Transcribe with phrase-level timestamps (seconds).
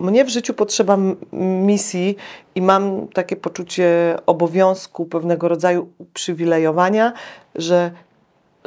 [0.00, 0.98] mnie w życiu potrzeba
[1.32, 2.16] misji
[2.54, 7.12] i mam takie poczucie obowiązku, pewnego rodzaju uprzywilejowania,
[7.54, 7.90] że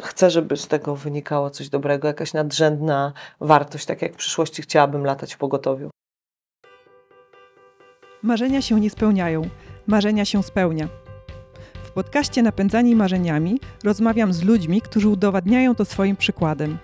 [0.01, 5.05] chcę, żeby z tego wynikało coś dobrego, jakaś nadrzędna wartość, tak jak w przyszłości chciałabym
[5.05, 5.89] latać w pogotowiu.
[8.21, 9.41] Marzenia się nie spełniają,
[9.87, 10.87] marzenia się spełnia.
[11.83, 16.77] W podcaście Napędzani Marzeniami rozmawiam z ludźmi, którzy udowadniają to swoim przykładem.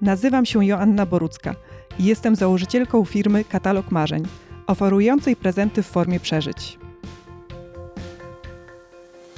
[0.00, 1.54] Nazywam się Joanna Borucka
[1.98, 4.22] i jestem założycielką firmy Katalog Marzeń,
[4.66, 6.78] oferującej prezenty w formie przeżyć.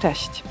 [0.00, 0.42] Cześć!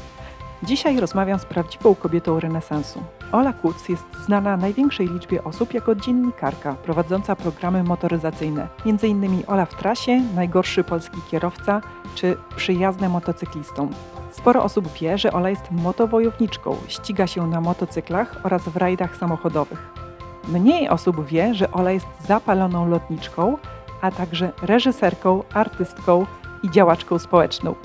[0.64, 3.04] Dzisiaj rozmawiam z prawdziwą kobietą renesansu.
[3.32, 9.44] Ola Kuc jest znana największej liczbie osób jako dziennikarka prowadząca programy motoryzacyjne, m.in.
[9.48, 11.82] Ola w trasie, Najgorszy polski kierowca
[12.16, 13.90] czy Przyjazne motocyklistom.
[14.32, 20.07] Sporo osób wie, że Ola jest motowojowniczką, ściga się na motocyklach oraz w rajdach samochodowych.
[20.48, 23.58] Mniej osób wie, że Ola jest zapaloną lotniczką,
[24.02, 26.26] a także reżyserką, artystką
[26.64, 27.76] i działaczką społeczną.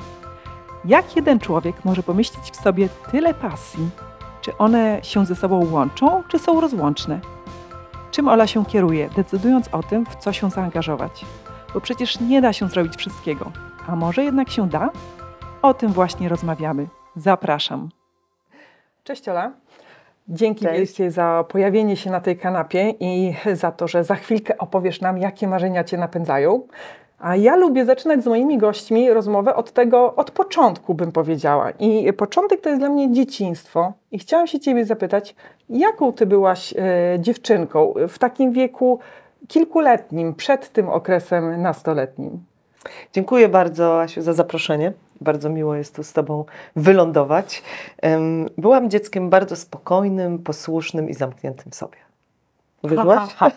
[0.84, 3.90] Jak jeden człowiek może pomieścić w sobie tyle pasji?
[4.40, 7.20] Czy one się ze sobą łączą, czy są rozłączne?
[8.10, 11.24] Czym Ola się kieruje, decydując o tym, w co się zaangażować?
[11.74, 13.52] Bo przecież nie da się zrobić wszystkiego.
[13.88, 14.90] A może jednak się da?
[15.62, 16.86] O tym właśnie rozmawiamy.
[17.16, 17.88] Zapraszam.
[19.04, 19.52] Cześć Ola.
[20.28, 20.78] Dzięki Cześć.
[20.78, 25.18] wielkie za pojawienie się na tej kanapie i za to, że za chwilkę opowiesz nam,
[25.18, 26.60] jakie marzenia Cię napędzają.
[27.18, 31.70] A ja lubię zaczynać z moimi gośćmi rozmowę od tego, od początku bym powiedziała.
[31.70, 33.92] I początek to jest dla mnie dzieciństwo.
[34.12, 35.34] I chciałam się Ciebie zapytać,
[35.68, 36.76] jaką Ty byłaś e,
[37.20, 38.98] dziewczynką w takim wieku
[39.48, 42.44] kilkuletnim, przed tym okresem nastoletnim?
[43.12, 44.92] Dziękuję bardzo, Asiu, za zaproszenie.
[45.22, 46.44] Bardzo miło jest tu z Tobą
[46.76, 47.62] wylądować.
[48.58, 51.96] Byłam dzieckiem bardzo spokojnym, posłusznym i zamkniętym w sobie.
[53.36, 53.50] Ha.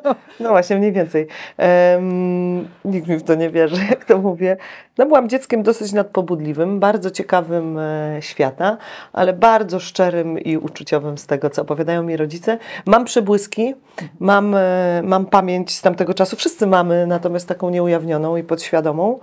[0.40, 1.26] No właśnie, mniej więcej.
[1.56, 4.56] Em, nikt mi w to nie wierzy, jak to mówię.
[4.98, 8.76] No, byłam dzieckiem dosyć nadpobudliwym, bardzo ciekawym e, świata,
[9.12, 12.58] ale bardzo szczerym i uczuciowym z tego, co opowiadają mi rodzice.
[12.86, 13.74] Mam przebłyski,
[14.20, 16.36] mam, e, mam pamięć z tamtego czasu.
[16.36, 19.18] Wszyscy mamy, natomiast taką nieujawnioną i podświadomą.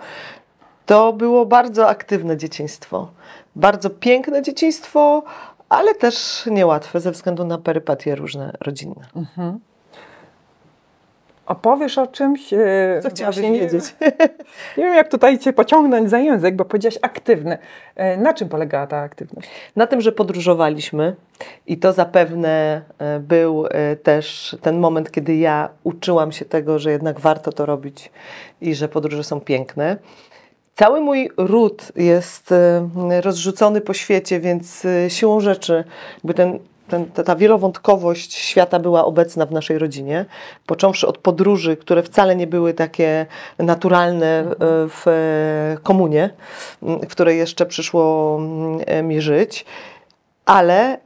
[0.86, 3.08] To było bardzo aktywne dzieciństwo.
[3.56, 5.24] Bardzo piękne dzieciństwo,
[5.70, 9.06] ale też niełatwe ze względu na perypatie różne rodzinne.
[9.16, 9.60] Mhm.
[11.46, 12.54] Opowiesz o czymś?
[12.54, 13.96] e, Co chciałabyś właśnie wiedzieć?
[14.78, 17.58] Nie wiem, jak tutaj Cię pociągnąć za język, bo powiedziałaś aktywny.
[17.96, 19.50] E, Na czym polegała ta aktywność?
[19.76, 21.16] Na tym, że podróżowaliśmy
[21.68, 26.92] i to zapewne e, był e, też ten moment, kiedy ja uczyłam się tego, że
[26.92, 28.12] jednak warto to robić
[28.62, 29.98] i że podróże są piękne.
[30.76, 32.90] Cały mój ród jest e,
[33.22, 35.84] rozrzucony po świecie, więc e, siłą rzeczy
[36.16, 40.26] jakby ten, ten, ta, ta wielowątkowość świata była obecna w naszej rodzinie.
[40.66, 43.26] Począwszy od podróży, które wcale nie były takie
[43.60, 44.56] naturalne e,
[44.90, 45.06] w
[45.84, 46.30] komunie,
[46.82, 49.66] w której jeszcze przyszło m, e, mi żyć,
[50.46, 50.98] ale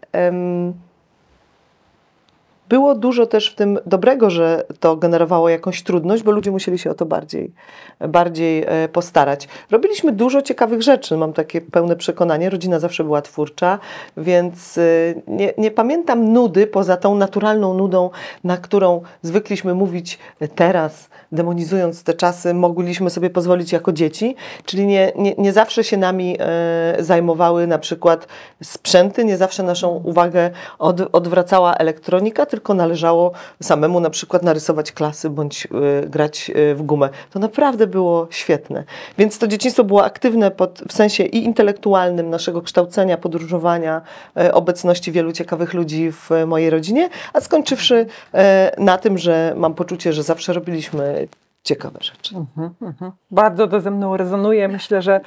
[2.69, 6.91] było dużo też w tym dobrego, że to generowało jakąś trudność, bo ludzie musieli się
[6.91, 7.53] o to bardziej,
[8.00, 9.47] bardziej e, postarać.
[9.72, 12.50] Robiliśmy dużo ciekawych rzeczy, mam takie pełne przekonanie.
[12.50, 13.80] Rodzina zawsze była twórcza,
[14.18, 14.81] więc e,
[15.28, 18.09] nie, nie pamiętam nudy poza tą naturalną nudą,
[18.44, 20.19] na którą zwykliśmy mówić
[20.56, 25.97] teraz, demonizując te czasy, mogliśmy sobie pozwolić jako dzieci, czyli nie, nie, nie zawsze się
[25.97, 28.28] nami e, zajmowały na przykład
[28.63, 33.31] sprzęty, nie zawsze naszą uwagę od, odwracała elektronika, tylko należało
[33.63, 35.67] samemu na przykład narysować klasy bądź
[36.03, 37.09] e, grać e, w gumę.
[37.31, 38.83] To naprawdę było świetne.
[39.17, 44.01] Więc to dzieciństwo było aktywne pod, w sensie i intelektualnym naszego kształcenia, podróżowania,
[44.37, 48.05] e, obecności wielu ciekawych ludzi w mojej rodzinie, a skończywszy
[48.77, 51.27] na tym, że mam poczucie, że zawsze robiliśmy
[51.63, 52.35] ciekawe rzeczy.
[53.31, 54.67] Bardzo to ze mną rezonuje.
[54.67, 55.21] Myślę, że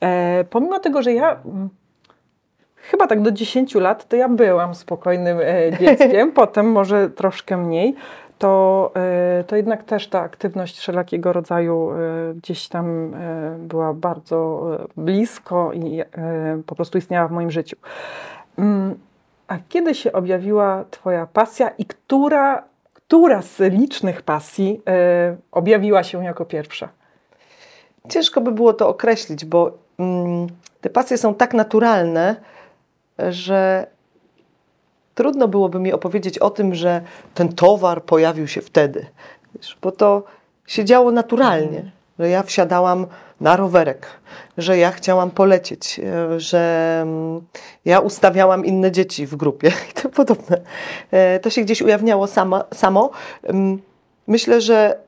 [0.00, 1.68] e, pomimo tego, że ja mm,
[2.90, 7.94] chyba tak do 10 lat, to ja byłam spokojnym e, dzieckiem, potem może troszkę mniej,
[8.38, 11.96] to, e, to jednak też ta aktywność wszelakiego rodzaju e,
[12.34, 13.12] gdzieś tam
[13.58, 14.62] była bardzo
[14.96, 16.02] blisko i
[16.66, 17.76] po prostu istniała w moim życiu.
[18.58, 18.94] Mm,
[19.48, 22.62] A kiedy się objawiła Twoja pasja i która,
[22.94, 24.80] która z licznych pasji
[25.52, 26.88] objawiła się jako pierwsza?
[28.08, 30.46] Ciężko by było to określić, bo mm,
[30.80, 32.36] te pasje są tak naturalne,
[33.30, 33.86] że
[35.14, 37.00] trudno byłoby mi opowiedzieć o tym, że
[37.34, 39.06] ten towar pojawił się wtedy.
[39.82, 40.22] Bo to
[40.66, 43.06] się działo naturalnie, że ja wsiadałam
[43.40, 44.06] na rowerek,
[44.58, 47.40] że ja chciałam polecieć, e, że mm,
[47.84, 50.60] ja ustawiałam inne dzieci w grupie i tym podobne.
[51.10, 53.10] E, To się gdzieś ujawniało sama, samo.
[54.26, 54.98] Myślę, że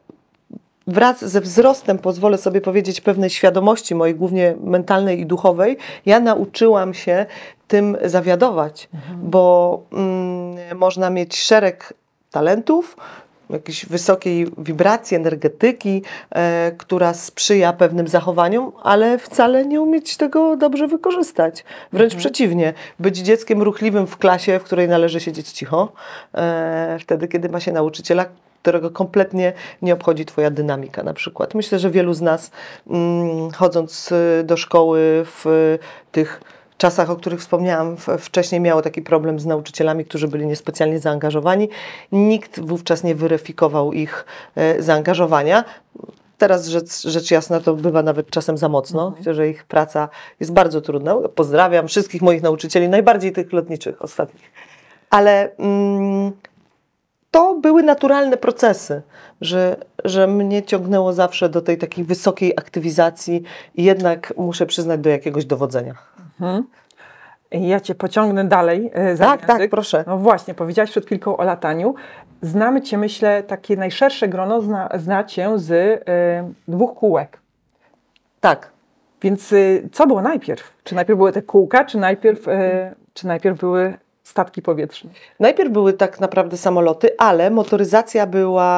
[0.91, 5.77] wraz ze wzrostem, pozwolę sobie powiedzieć, pewnej świadomości mojej, głównie mentalnej i duchowej,
[6.07, 7.27] ja nauczyłam się
[7.69, 8.89] tym zawiadować,
[9.23, 11.95] bo mm, można mieć szereg
[12.31, 12.97] talentów,
[13.51, 20.89] jakiejś wysokiej wibracji, energetyki, e, która sprzyja pewnym zachowaniom, ale wcale nie umieć tego dobrze
[20.89, 21.65] wykorzystać.
[21.93, 25.93] Wręcz przeciwnie, być dzieckiem ruchliwym w klasie, w której należy siedzieć cicho,
[26.35, 28.27] e, wtedy, kiedy ma się nauczyciela,
[28.63, 29.53] którego kompletnie
[29.83, 31.55] nie obchodzi Twoja dynamika na przykład.
[31.55, 32.51] Myślę, że wielu z nas
[32.91, 35.79] mm, chodząc y, do szkoły w
[36.13, 36.41] tych
[36.81, 41.69] czasach, o których wspomniałam wcześniej, miało taki problem z nauczycielami, którzy byli niespecjalnie zaangażowani.
[42.13, 44.25] Nikt wówczas nie weryfikował ich
[44.57, 45.65] e, zaangażowania.
[46.39, 49.13] Teraz rzecz, rzecz jasna to bywa nawet czasem za mocno.
[49.19, 50.09] Myślę, że ich praca
[50.41, 51.15] jest bardzo trudna.
[51.35, 54.53] Pozdrawiam wszystkich moich nauczycieli, najbardziej tych lotniczych ostatnich.
[55.11, 56.33] Ale mm,
[57.31, 59.03] to były naturalne procesy,
[59.41, 63.43] że, że mnie ciągnęło zawsze do tej takiej wysokiej aktywizacji
[63.75, 65.95] i jednak muszę przyznać do jakiegoś dowodzenia.
[67.51, 68.91] Ja cię pociągnę dalej.
[68.95, 69.59] e, Za Tak, język.
[69.59, 70.05] tak, proszę.
[70.07, 71.95] No właśnie, powiedziałaś przed chwilką o lataniu.
[72.43, 77.39] Znamy cię, myślę, takie najszersze grono zna, zna cię z e, dwóch kółek.
[78.41, 78.71] Tak.
[79.23, 80.73] Więc y, co było najpierw?
[80.85, 83.95] Czy najpierw były te kółka, czy najpierw, e, czy najpierw były
[84.31, 85.11] statki powietrzne?
[85.41, 88.71] Najpierw były tak naprawdę samoloty, ale motoryzacja była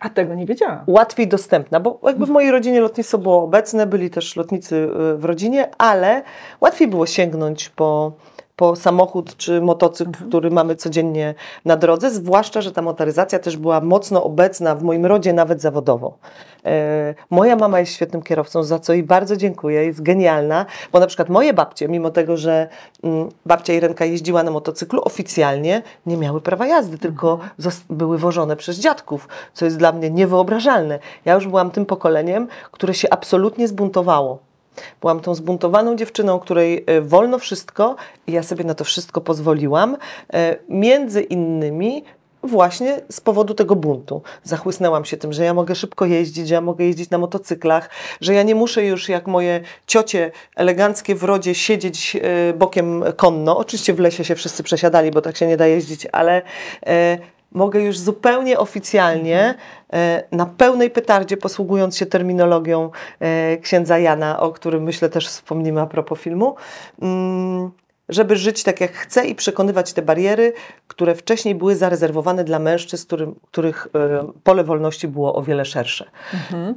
[0.00, 0.84] A tego nie wiedziałam.
[0.86, 5.24] łatwiej dostępna, bo jakby w mojej rodzinie lotnictwo było obecne, byli też lotnicy y, w
[5.24, 6.22] rodzinie, ale
[6.60, 8.12] łatwiej było sięgnąć po,
[8.60, 11.34] po samochód czy motocykl, który mamy codziennie
[11.64, 16.18] na drodze, zwłaszcza, że ta motoryzacja też była mocno obecna w moim rodzie, nawet zawodowo.
[16.64, 21.06] E, Moja mama jest świetnym kierowcą, za co jej bardzo dziękuję, jest genialna, bo na
[21.06, 22.68] przykład moje babcie, mimo tego, że
[23.04, 28.56] mm, babcia Irenka jeździła na motocyklu, oficjalnie nie miały prawa jazdy, tylko zos- były wożone
[28.56, 30.98] przez dziadków, co jest dla mnie niewyobrażalne.
[31.24, 34.49] Ja już byłam tym pokoleniem, które się absolutnie zbuntowało.
[35.00, 37.96] Byłam tą zbuntowaną dziewczyną, której e, wolno wszystko
[38.26, 39.96] i ja sobie na to wszystko pozwoliłam.
[40.32, 42.04] E, Między innymi
[42.42, 44.22] właśnie z powodu tego buntu.
[44.44, 47.90] Zachłysnęłam się tym, że ja mogę szybko jeździć, że ja mogę jeździć na motocyklach,
[48.20, 53.58] że ja nie muszę już jak moje ciocie eleganckie w rodzie siedzieć e, bokiem konno.
[53.58, 56.42] Oczywiście w lesie się wszyscy przesiadali, bo tak się nie da jeździć, ale
[57.52, 59.54] mogę już zupełnie oficjalnie,
[59.92, 65.80] e, na pełnej petardzie, posługując się terminologią e, księdza Jana, o którym myślę też wspomnimy
[65.80, 66.54] a propos filmu,
[67.02, 67.70] mm,
[68.10, 70.52] żeby żyć tak jak chcę i przekonywać te bariery,
[70.88, 76.10] które wcześniej były zarezerwowane dla mężczyzn, którym, których e, pole wolności było o wiele szersze.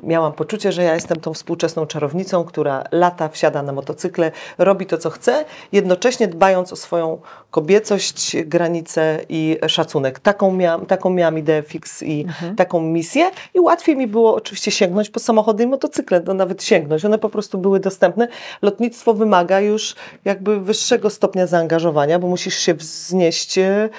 [0.04, 4.98] Miałam poczucie, że ja jestem tą współczesną czarownicą, która lata, wsiada na motocykle, robi to,
[4.98, 7.22] co chce, jednocześnie dbając o swoją
[7.54, 10.20] kobiecość, granice i szacunek.
[10.20, 12.26] Taką miałam, taką miałam ideę fix i
[12.58, 17.06] taką misję i łatwiej mi było oczywiście sięgnąć po samochody i motocykle, no nawet sięgnąć.
[17.06, 18.28] One po prostu były dostępne.
[18.62, 19.96] Lotnictwo wymaga już
[20.26, 23.90] jakby wyższego stopnia zaangażowania, bo musisz się wznieść e,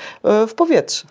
[0.48, 1.06] w powietrze.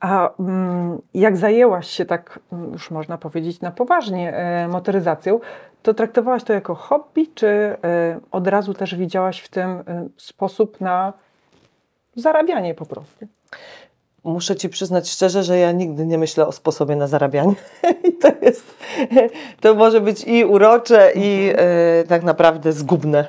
[0.00, 5.40] A mm, jak zajęłaś się tak, mm, już można powiedzieć, na poważnie e, motoryzacją,
[5.82, 7.76] to traktowałaś to jako hobby, czy e,
[8.30, 11.12] od razu też widziałaś w tym e, sposób na
[12.16, 13.26] zarabianie po prostu?
[14.24, 17.54] Muszę Ci przyznać szczerze, że ja nigdy nie myślę o sposobie na zarabianie.
[18.08, 18.74] I to jest,
[19.60, 23.28] to może być i urocze, i e, tak naprawdę zgubne,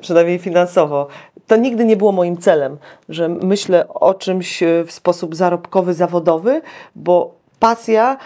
[0.00, 1.08] przynajmniej finansowo.
[1.46, 2.78] To nigdy nie było moim celem,
[3.08, 6.62] że myślę o czymś w sposób zarobkowy, zawodowy,
[6.94, 8.18] bo pasja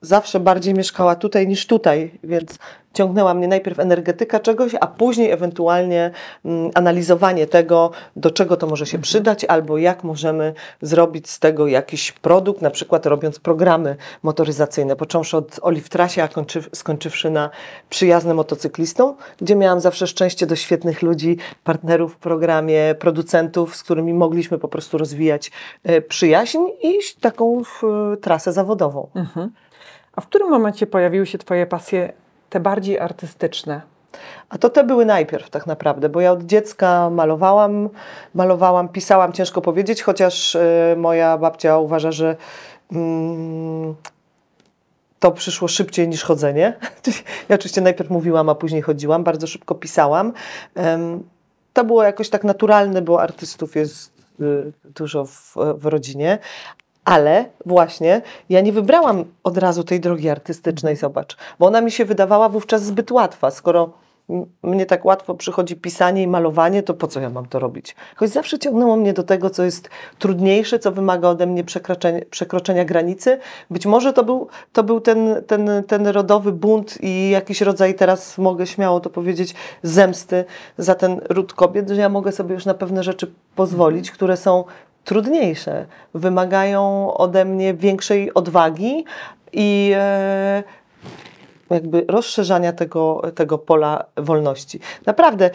[0.00, 2.58] zawsze bardziej mieszkała tutaj niż tutaj, więc
[2.92, 6.10] ciągnęła mnie najpierw energetyka czegoś, a później ewentualnie
[6.44, 11.66] mm, analizowanie tego, do czego to może się przydać, albo jak możemy zrobić z tego
[11.66, 17.50] jakiś produkt, na przykład robiąc programy motoryzacyjne, począwszy od Olive Trasie, a kończy, skończywszy na
[17.90, 24.14] przyjaznym motocyklistą, gdzie miałam zawsze szczęście do świetnych ludzi, partnerów w programie, producentów, z którymi
[24.14, 25.50] mogliśmy po prostu rozwijać
[25.84, 27.62] e, przyjaźń i taką
[28.12, 29.08] e, trasę zawodową.
[30.18, 32.12] A w którym momencie pojawiły się Twoje pasje,
[32.50, 33.82] te bardziej artystyczne?
[34.48, 37.88] A to te były najpierw tak naprawdę, bo ja od dziecka malowałam,
[38.34, 42.36] malowałam, pisałam, ciężko powiedzieć, chociaż e, moja babcia uważa, że
[42.92, 43.94] mm,
[45.18, 46.78] to przyszło szybciej niż chodzenie.
[47.48, 50.32] Ja oczywiście najpierw mówiłam, a później chodziłam, bardzo szybko pisałam.
[50.74, 51.22] Em,
[51.72, 56.38] To było jakoś tak naturalne, bo artystów jest y, dużo w, w rodzinie.
[57.08, 62.04] Ale właśnie ja nie wybrałam od razu tej drogi artystycznej, zobacz, bo ona mi się
[62.04, 63.90] wydawała wówczas zbyt łatwa, skoro
[64.62, 67.96] mnie tak łatwo przychodzi pisanie i malowanie, to po co ja mam to robić?
[68.16, 72.84] Choć zawsze ciągnęło mnie do tego, co jest trudniejsze, co wymaga ode mnie przekroczenia, przekroczenia
[72.84, 73.38] granicy.
[73.70, 78.38] Być może to był, to był ten, ten, ten rodowy bunt i jakiś rodzaj, teraz
[78.38, 80.44] mogę śmiało to powiedzieć, zemsty
[80.78, 84.64] za ten ród kobiet, że ja mogę sobie już na pewne rzeczy pozwolić, które są
[85.08, 89.04] trudniejsze, wymagają ode mnie większej odwagi
[89.52, 90.62] i e,
[91.70, 94.80] jakby rozszerzania tego, tego pola wolności.
[95.06, 95.50] Naprawdę,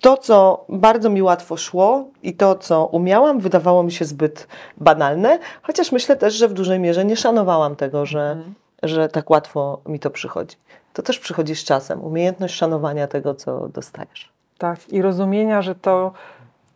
[0.00, 5.38] to, co bardzo mi łatwo szło i to, co umiałam, wydawało mi się zbyt banalne,
[5.62, 8.42] chociaż myślę też, że w dużej mierze nie szanowałam tego, że,
[8.82, 10.56] że tak łatwo mi to przychodzi.
[10.92, 14.32] To też przychodzi z czasem, umiejętność szanowania tego, co dostajesz.
[14.58, 16.12] Tak, i rozumienia, że to,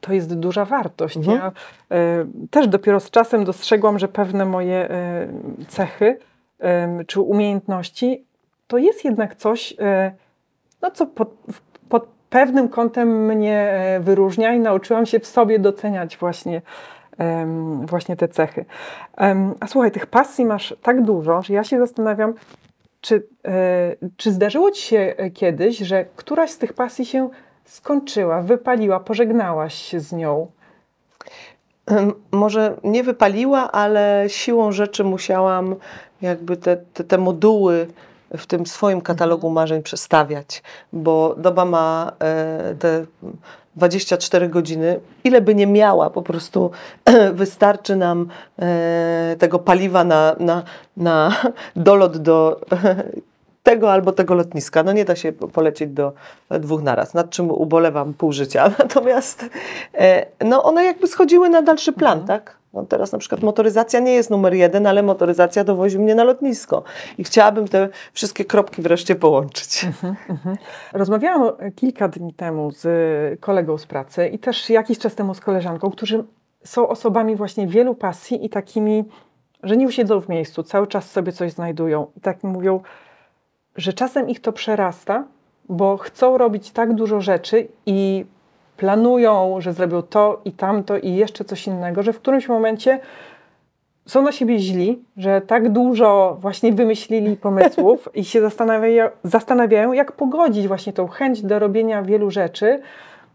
[0.07, 1.17] to jest duża wartość.
[1.17, 1.39] Mhm.
[1.39, 1.53] Ja
[1.97, 4.91] y, też dopiero z czasem dostrzegłam, że pewne moje
[5.61, 6.19] y, cechy
[7.01, 8.25] y, czy umiejętności
[8.67, 9.75] to jest jednak coś,
[10.83, 11.35] no, co pod,
[11.89, 16.63] pod pewnym kątem mnie wyróżnia i nauczyłam się w sobie doceniać właśnie,
[17.83, 18.65] właśnie te cechy.
[19.61, 22.35] A słuchaj, tych pasji masz tak dużo, że ja się zastanawiam,
[23.07, 27.29] czy, e, czy zdarzyło ci się e, kiedyś, że któraś z tych pasji się
[27.67, 30.47] skończyła, wypaliła, pożegnałaś się z nią?
[32.31, 35.77] Może nie wypaliła, ale siłą rzeczy musiałam
[36.23, 37.87] jakby te, te, te moduły
[38.37, 43.05] w tym swoim katalogu marzeń przestawiać, bo doba ma e, te
[43.77, 45.01] 24 godziny.
[45.25, 46.71] Ile by nie miała, po prostu
[47.33, 50.63] wystarczy nam e, tego paliwa na, na,
[50.97, 51.37] na
[51.77, 52.61] dolot do
[53.67, 54.83] tego albo tego lotniska.
[54.83, 56.13] No nie da się polecieć do
[56.51, 58.71] dwóch naraz, nad czym ubolewam pół życia.
[58.79, 59.45] Natomiast
[59.95, 62.57] e, no one jakby schodziły na dalszy plan, tak?
[62.75, 66.83] No teraz na przykład motoryzacja nie jest numer jeden, ale motoryzacja dowozi mnie na lotnisko.
[67.19, 69.87] I chciałabym te wszystkie kropki wreszcie połączyć.
[70.93, 72.87] Rozmawiałam e, kilka dni temu z
[73.41, 76.25] kolegą z pracy i też jakiś czas temu z koleżanką, którzy
[76.65, 79.05] są osobami właśnie wielu pasji i takimi,
[79.63, 82.07] że nie usiedzą w miejscu, cały czas sobie coś znajdują.
[82.17, 82.81] I tak mówią,
[83.77, 85.25] że czasem ich to przerasta,
[85.69, 88.25] bo chcą robić tak dużo rzeczy i
[88.77, 93.01] planują, że zrobią to i tamto i jeszcze coś innego, że w którymś momencie
[94.07, 100.13] są na siebie źli, że tak dużo właśnie wymyślili pomysłów i się zastanawiają, zastanawiają, jak
[100.13, 102.81] pogodzić właśnie tą chęć do robienia wielu rzeczy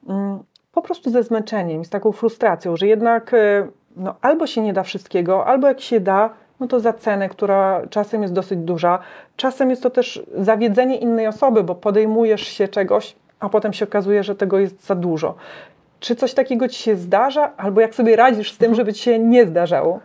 [0.09, 0.39] mm,
[0.71, 4.83] po prostu ze zmęczeniem, z taką frustracją, że jednak e, no, albo się nie da
[4.83, 6.29] wszystkiego, albo jak się da,
[6.61, 8.99] no to za cenę, która czasem jest dosyć duża.
[9.35, 14.23] Czasem jest to też zawiedzenie innej osoby, bo podejmujesz się czegoś, a potem się okazuje,
[14.23, 15.35] że tego jest za dużo.
[15.99, 19.19] Czy coś takiego ci się zdarza, albo jak sobie radzisz z tym, żeby ci się
[19.19, 19.99] nie zdarzało?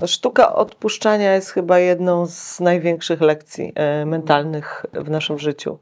[0.00, 5.78] No, Sztuka odpuszczania jest chyba jedną z największych lekcji e, mentalnych w naszym życiu.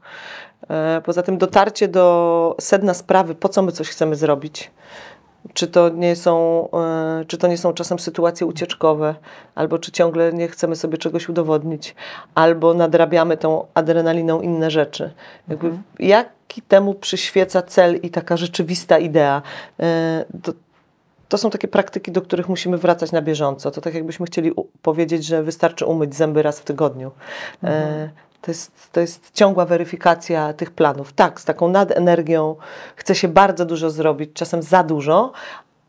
[0.69, 4.71] E, poza tym dotarcie do sedna sprawy, po co my coś chcemy zrobić.
[5.53, 9.15] Czy to, nie są, e, czy to nie są czasem sytuacje ucieczkowe,
[9.55, 11.95] albo czy ciągle nie chcemy sobie czegoś udowodnić,
[12.35, 15.11] albo nadrabiamy tą adrenaliną inne rzeczy.
[15.47, 19.41] Jakby, Jaki temu przyświeca cel i taka rzeczywista idea?
[19.79, 20.53] E, to,
[21.29, 23.71] to są takie praktyki, do których musimy wracać na bieżąco.
[23.71, 27.11] To tak jakbyśmy chcieli powiedzieć, że wystarczy umyć zęby raz w tygodniu.
[27.63, 28.09] E,
[28.41, 31.13] to, jest, to jest ciągła weryfikacja tych planów.
[31.13, 32.55] Tak, z taką nadenergią
[32.95, 35.31] chce się bardzo dużo zrobić, czasem za dużo,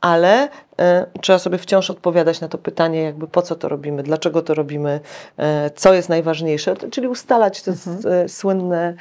[0.01, 0.49] ale
[0.81, 4.55] e, trzeba sobie wciąż odpowiadać na to pytanie, jakby po co to robimy, dlaczego to
[4.55, 5.01] robimy,
[5.37, 8.95] e, co jest najważniejsze, czyli ustalać te s- e, słynne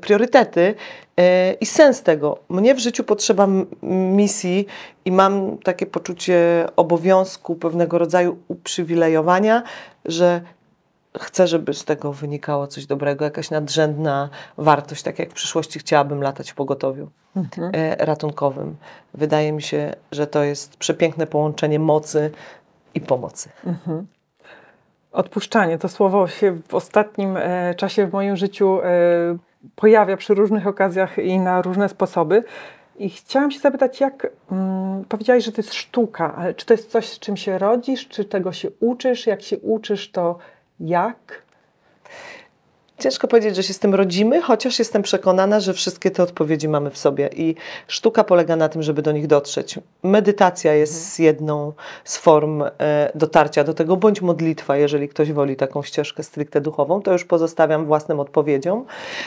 [0.00, 0.74] priorytety
[1.60, 2.38] i sens tego.
[2.48, 3.46] Mnie w życiu potrzeba
[3.82, 4.66] misji
[5.04, 9.62] i mam takie poczucie obowiązku, pewnego rodzaju uprzywilejowania,
[10.04, 10.40] że
[11.20, 16.22] chcę, żeby z tego wynikało coś dobrego, jakaś nadrzędna wartość, tak jak w przyszłości chciałabym
[16.22, 17.10] latać w pogotowiu
[17.72, 18.76] e, ratunkowym.
[19.14, 22.30] Wydaje mi się, że to jest przepiękne połączenie mocy
[22.94, 23.48] i pomocy.
[25.12, 28.88] Odpuszczanie to słowo się w ostatnim e, czasie w moim życiu e,
[29.76, 32.44] pojawia przy różnych okazjach i na różne sposoby.
[32.98, 36.90] I chciałam się zapytać, jak mm, powiedziałaś, że to jest sztuka, ale czy to jest
[36.90, 39.26] coś, z czym się rodzisz, czy tego się uczysz?
[39.26, 40.38] Jak się uczysz, to
[40.80, 41.42] jak?
[42.98, 46.90] Ciężko powiedzieć, że się z tym rodzimy, chociaż jestem przekonana, że wszystkie te odpowiedzi mamy
[46.90, 47.54] w sobie i
[47.88, 49.78] sztuka polega na tym, żeby do nich dotrzeć.
[50.02, 51.72] Medytacja jest jedną
[52.04, 52.70] z form e,
[53.14, 57.86] dotarcia do tego, bądź modlitwa, jeżeli ktoś woli taką ścieżkę stricte duchową, to już pozostawiam
[57.86, 58.84] własnym odpowiedziom.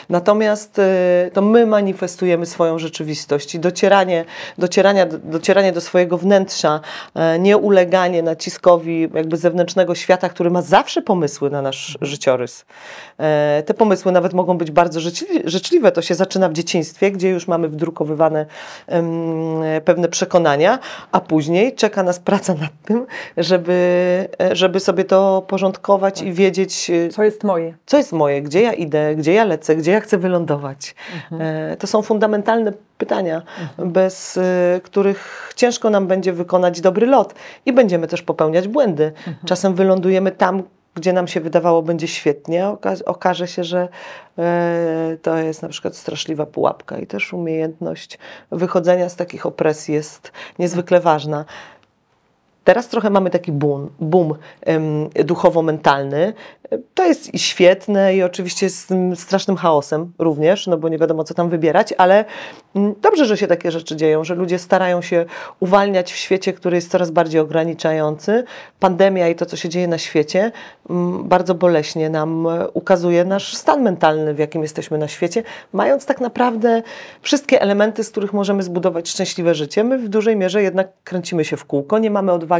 [0.08, 4.24] Natomiast e, to my manifestujemy swoją rzeczywistość i docieranie,
[4.58, 6.80] docieranie, docieranie do swojego wnętrza,
[7.14, 12.64] e, nie uleganie naciskowi jakby zewnętrznego świata, który ma zawsze pomysły na nasz życiorys.
[13.62, 15.92] Te pomysły nawet mogą być bardzo życzli- życzliwe.
[15.92, 18.46] To się zaczyna w dzieciństwie, gdzie już mamy wdrukowywane
[19.84, 20.78] pewne przekonania,
[21.12, 27.08] a później czeka nas praca nad tym, żeby, żeby sobie to porządkować i wiedzieć, e,
[27.08, 27.74] Co jest moje?
[27.86, 30.94] co jest moje, gdzie ja idę, gdzie ja lecę, gdzie ja chcę wylądować.
[31.40, 33.42] E, To są fundamentalne pytania,
[33.78, 34.40] bez y,
[34.84, 37.34] których ciężko nam będzie wykonać dobry lot
[37.66, 39.12] i będziemy też popełniać błędy.
[39.46, 40.62] Czasem wylądujemy tam,
[40.94, 43.88] gdzie nam się wydawało będzie świetnie, oka- okaże się, że
[44.38, 48.18] e, to jest na przykład straszliwa pułapka i też umiejętność
[48.50, 51.44] wychodzenia z takich opresji jest niezwykle ważna.
[52.70, 54.34] Teraz trochę mamy taki boom, boom
[55.24, 56.32] duchowo-mentalny.
[56.94, 61.24] To jest i świetne i oczywiście z tym strasznym chaosem również, no bo nie wiadomo
[61.24, 62.24] co tam wybierać, ale
[62.74, 65.24] mm, dobrze, że się takie rzeczy dzieją, że ludzie starają się
[65.60, 68.44] uwalniać w świecie, który jest coraz bardziej ograniczający.
[68.80, 70.52] Pandemia i to, co się dzieje na świecie,
[70.90, 76.06] mm, bardzo boleśnie nam e, ukazuje nasz stan mentalny, w jakim jesteśmy na świecie, mając
[76.06, 76.82] tak naprawdę
[77.22, 79.84] wszystkie elementy, z których możemy zbudować szczęśliwe życie.
[79.84, 82.59] My w dużej mierze jednak kręcimy się w kółko, nie mamy odwagi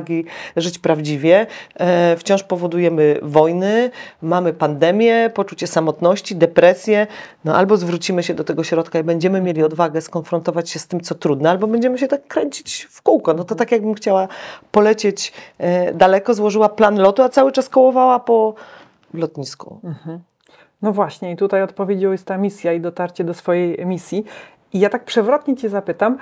[0.57, 3.91] żyć prawdziwie, e, wciąż powodujemy wojny,
[4.23, 7.07] mamy pandemię, poczucie samotności, depresję,
[7.45, 11.01] no albo zwrócimy się do tego środka i będziemy mieli odwagę skonfrontować się z tym,
[11.01, 13.35] co trudne, albo będziemy się tak kręcić w kółko.
[13.35, 14.29] No to tak jakbym chciała
[14.71, 18.55] polecieć e, daleko, złożyła plan lotu, a cały czas kołowała po
[19.15, 19.81] lotnisku.
[20.83, 24.25] No właśnie, i tutaj odpowiedzią jest ta misja i dotarcie do swojej misji.
[24.73, 26.19] I ja tak przewrotnie Cię zapytam,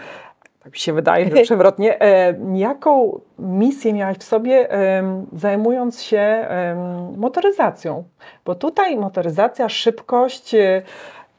[0.69, 6.19] tak mi się wydaje, że przewrotnie, e, jaką misję miałaś w sobie, em, zajmując się
[6.19, 6.79] em,
[7.19, 8.05] motoryzacją?
[8.45, 10.83] Bo tutaj motoryzacja, szybkość, e,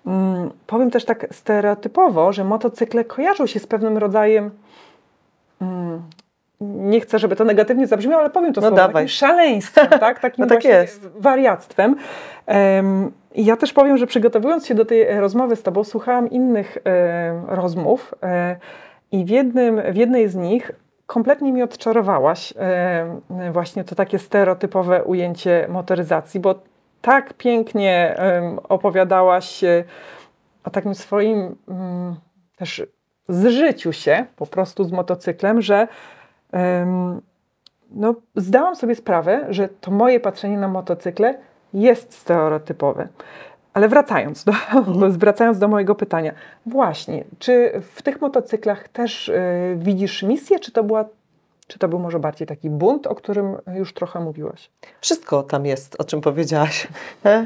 [0.07, 4.51] mm, powiem też tak stereotypowo, że motocykle kojarzą się z pewnym rodzajem.
[5.62, 6.01] mm,
[6.62, 8.93] Nie chcę, żeby to negatywnie zabrzmiało, ale powiem to No słowo, dawaj.
[8.93, 10.19] takim szaleństwem, tak?
[10.25, 11.07] Takim No tak właśnie jest.
[11.19, 11.95] wariactwem.
[12.45, 16.29] Em, I ja też powiem, że przygotowując się do tej e, rozmowy z Tobą, słuchałam
[16.29, 18.55] innych e, rozmów e,
[19.11, 20.71] i w, jednym, w jednej z nich
[21.05, 26.55] kompletnie mi odczarowałaś e, właśnie to takie stereotypowe ujęcie motoryzacji, bo
[27.01, 28.15] tak pięknie
[28.69, 29.83] opowiadałaś e,
[30.63, 32.15] o takim swoim mm,
[32.57, 32.84] też
[33.29, 35.88] zżyciu się po prostu z motocyklem, że
[37.91, 41.38] no, zdałam sobie sprawę, że to moje patrzenie na motocykle
[41.73, 43.07] jest stereotypowe.
[43.79, 44.51] Ale wracając do,
[45.09, 46.33] wracając do mojego pytania,
[46.65, 49.41] właśnie, czy w tych motocyklach też y,
[49.77, 51.05] widzisz misję, czy to, była,
[51.69, 54.69] czy to był może bardziej taki bunt, o którym już trochę mówiłaś?
[55.01, 56.88] Wszystko tam jest, o czym powiedziałaś.
[57.25, 57.45] E,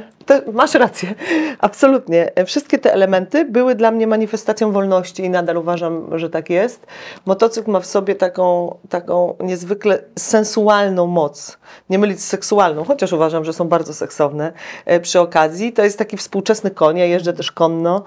[0.53, 1.15] masz rację,
[1.59, 2.35] absolutnie.
[2.35, 6.87] E, Wszystkie te elementy były dla mnie manifestacją wolności i nadal uważam, że tak jest.
[7.25, 11.57] Motocykl ma w sobie taką, taką niezwykle sensualną moc.
[11.89, 14.53] Nie mylić z seksualną, chociaż uważam, że są bardzo seksowne
[14.85, 15.73] e, przy okazji.
[15.73, 18.03] To jest taki współczesny koń, ja jeżdżę też konno.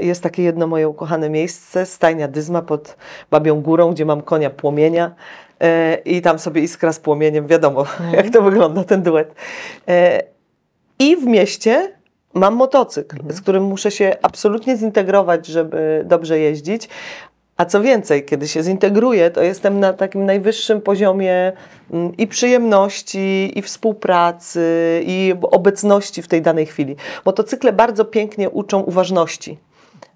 [0.00, 2.96] Jest takie jedno moje ukochane miejsce, stajnia Dyzma pod
[3.30, 4.99] Babią Górą, gdzie mam konia płomienia.
[5.60, 9.34] E, I tam sobie iskra z płomieniem, wiadomo jak to wygląda ten duet.
[9.88, 10.22] E,
[10.98, 11.92] I w mieście
[12.34, 16.88] mam motocykl, z którym muszę się absolutnie zintegrować, żeby dobrze jeździć.
[17.56, 21.52] A co więcej, kiedy się zintegruję, to jestem na takim najwyższym poziomie
[21.92, 26.96] mm, i przyjemności, i współpracy, i obecności w tej danej chwili.
[27.24, 29.58] Motocykle bardzo pięknie uczą uważności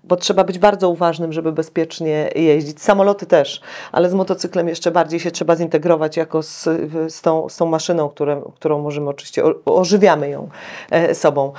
[0.08, 2.82] bo trzeba być bardzo uważnym, żeby bezpiecznie jeździć.
[2.82, 3.60] Samoloty też,
[3.92, 6.62] ale z motocyklem jeszcze bardziej się trzeba zintegrować jako z,
[7.08, 10.48] z, tą, z tą maszyną, którą, którą możemy oczywiście, ożywiamy ją
[10.90, 11.52] e, sobą.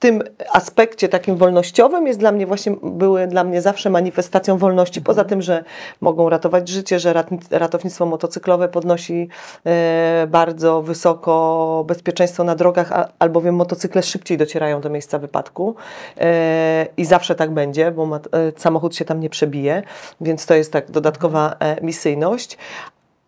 [0.00, 5.00] W tym aspekcie takim wolnościowym jest dla mnie właśnie, były dla mnie zawsze manifestacją wolności.
[5.00, 5.64] Poza tym, że
[6.00, 9.28] mogą ratować życie, że ratownictwo motocyklowe podnosi
[9.66, 15.74] e, bardzo wysoko bezpieczeństwo na drogach, albowiem motocykle szybciej docierają do miejsca wypadku
[16.18, 18.20] e, i zawsze tak będzie, bo e,
[18.56, 19.82] samochód się tam nie przebije,
[20.20, 22.58] więc to jest tak dodatkowa misyjność.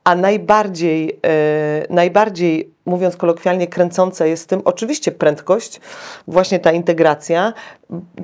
[0.04, 5.80] A najbardziej, e, najbardziej, mówiąc kolokwialnie, kręcące jest tym oczywiście prędkość,
[6.26, 7.52] właśnie ta integracja.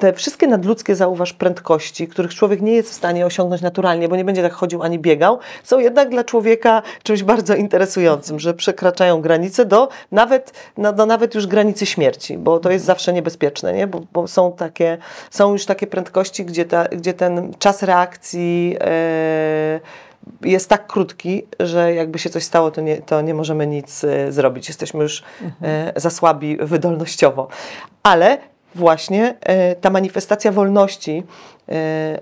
[0.00, 4.24] Te wszystkie nadludzkie, zauważ, prędkości, których człowiek nie jest w stanie osiągnąć naturalnie, bo nie
[4.24, 9.64] będzie tak chodził ani biegał, są jednak dla człowieka czymś bardzo interesującym, że przekraczają granice
[9.64, 13.86] do nawet, no, do nawet już granicy śmierci, bo to jest zawsze niebezpieczne, nie?
[13.86, 14.98] Bo, bo są, takie,
[15.30, 18.76] są już takie prędkości, gdzie, ta, gdzie ten czas reakcji.
[18.80, 19.80] E,
[20.42, 24.32] jest tak krótki, że jakby się coś stało, to nie, to nie możemy nic e,
[24.32, 24.68] zrobić.
[24.68, 25.22] Jesteśmy już
[25.62, 27.48] e, za słabi wydolnościowo.
[28.02, 28.38] Ale
[28.74, 31.22] właśnie e, ta manifestacja wolności,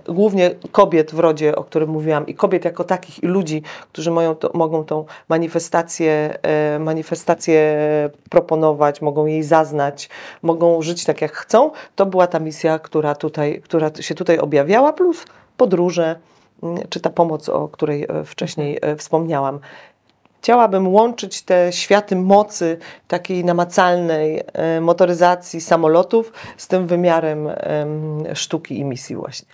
[0.09, 4.35] głównie kobiet w rodzie, o którym mówiłam, i kobiet jako takich, i ludzi, którzy mają
[4.35, 6.39] to, mogą tą manifestację,
[6.81, 7.79] manifestację
[8.31, 10.09] proponować, mogą jej zaznać,
[10.43, 14.93] mogą żyć tak jak chcą, to była ta misja, która, tutaj, która się tutaj objawiała,
[14.93, 15.25] plus
[15.57, 16.17] podróże,
[16.89, 19.59] czy ta pomoc, o której e, wcześniej e, wspomniałam.
[20.41, 28.79] Chciałabym łączyć te światy mocy, takiej namacalnej e, motoryzacji samolotów z tym wymiarem em, sztuki
[28.79, 29.49] i misji właśnie.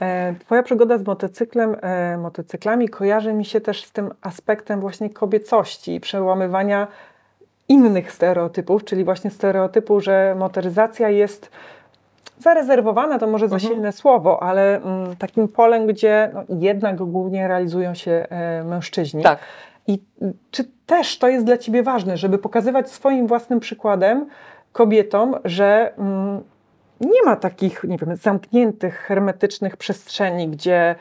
[0.00, 1.76] E, Twoja przygoda z motocyklem,
[2.18, 6.86] motocyklami kojarzy mi się też z tym aspektem właśnie kobiecości i przełamywania
[7.68, 11.50] innych stereotypów, czyli właśnie stereotypu, że motoryzacja jest
[12.42, 13.72] zarezerwowana, to może za Mhm.
[13.72, 19.22] silne słowo, ale mm, takim polem, gdzie no, jednak głównie realizują się e, mężczyźni.
[19.22, 19.38] Tak.
[19.86, 20.02] I
[20.50, 24.26] czy też to jest dla Ciebie ważne, żeby pokazywać swoim własnym przykładem
[24.72, 26.40] kobietom, że mm,
[27.00, 30.94] nie ma takich, nie wiem, zamkniętych, hermetycznych przestrzeni, gdzie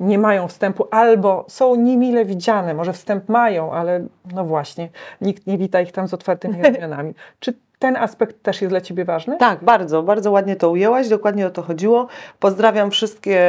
[0.00, 4.88] nie mają wstępu albo są niemile widziane, może wstęp mają, ale no właśnie,
[5.20, 7.14] nikt nie wita ich tam z otwartymi ramionami.
[7.40, 9.36] Czy ten aspekt też jest dla Ciebie ważny?
[9.36, 12.06] Tak, bardzo, bardzo ładnie to ujęłaś, dokładnie o to chodziło.
[12.40, 13.42] Pozdrawiam wszystkie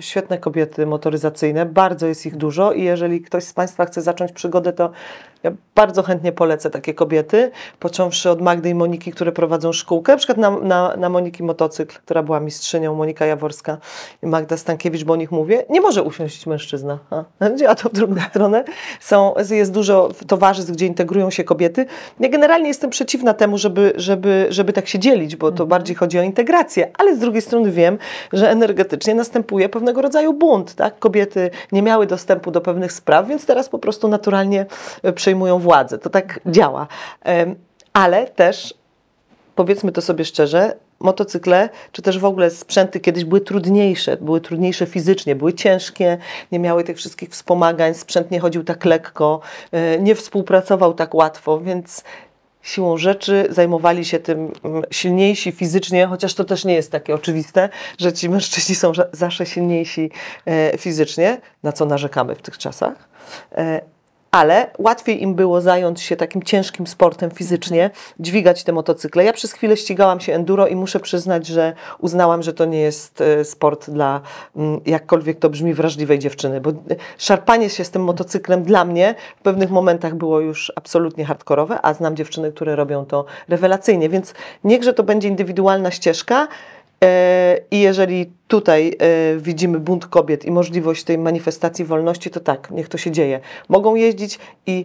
[0.00, 4.72] świetne kobiety motoryzacyjne, bardzo jest ich dużo i jeżeli ktoś z Państwa chce zacząć przygodę,
[4.72, 4.90] to
[5.42, 10.18] ja bardzo chętnie polecę takie kobiety, począwszy od Magdy i Moniki, które prowadzą szkółkę, na
[10.18, 13.78] przykład na, na, na Moniki Motocykl, która była mistrzynią, Monika Jaworska
[14.22, 17.92] i Magda Stankiewicz, bo o nich mówię, nie może usiąść mężczyzna, a działa to w
[17.92, 18.64] drugą stronę.
[19.00, 21.86] Są, jest dużo towarzystw, gdzie integrują się kobiety.
[22.20, 26.18] Ja generalnie jestem przeciwna temu, żeby, żeby, żeby tak się dzielić, bo to bardziej chodzi
[26.18, 27.98] o integrację, ale z drugiej strony wiem,
[28.32, 30.74] że energetycznie następuje pewnego rodzaju bunt.
[30.74, 30.98] Tak?
[30.98, 34.66] Kobiety nie miały dostępu do pewnych spraw, więc teraz po prostu naturalnie
[35.02, 35.98] e, przejmują władzę.
[35.98, 36.86] To tak działa.
[37.92, 38.74] Ale też,
[39.54, 44.86] powiedzmy to sobie szczerze, motocykle, czy też w ogóle sprzęty kiedyś były trudniejsze, były trudniejsze
[44.86, 46.18] fizycznie, były ciężkie,
[46.52, 49.40] nie miały tych wszystkich wspomagań, sprzęt nie chodził tak lekko,
[49.72, 52.04] e, nie współpracował tak łatwo, więc
[52.62, 57.68] siłą rzeczy zajmowali się tym mm, silniejsi fizycznie, chociaż to też nie jest takie oczywiste,
[57.98, 60.10] że ci mężczyźni są za- zawsze silniejsi
[60.46, 63.08] e, fizycznie, na co narzekamy w tych czasach.
[64.32, 67.90] Ale łatwiej im było zająć się takim ciężkim sportem fizycznie,
[68.20, 69.24] dźwigać te motocykle.
[69.24, 73.20] Ja przez chwilę ścigałam się enduro i muszę przyznać, że uznałam, że to nie jest
[73.20, 74.20] e, sport dla,
[74.56, 76.74] mm, jakkolwiek to brzmi, wrażliwej dziewczyny, bo e,
[77.18, 81.94] szarpanie się z tym motocyklem dla mnie w pewnych momentach było już absolutnie hardkorowe, a
[81.94, 86.48] znam dziewczyny, które robią to rewelacyjnie, więc niechże to będzie indywidualna ścieżka,
[87.70, 92.88] I jeżeli tutaj e, widzimy bunt kobiet i możliwość tej manifestacji wolności, to tak, niech
[92.88, 93.40] to się dzieje.
[93.68, 94.84] Mogą jeździć i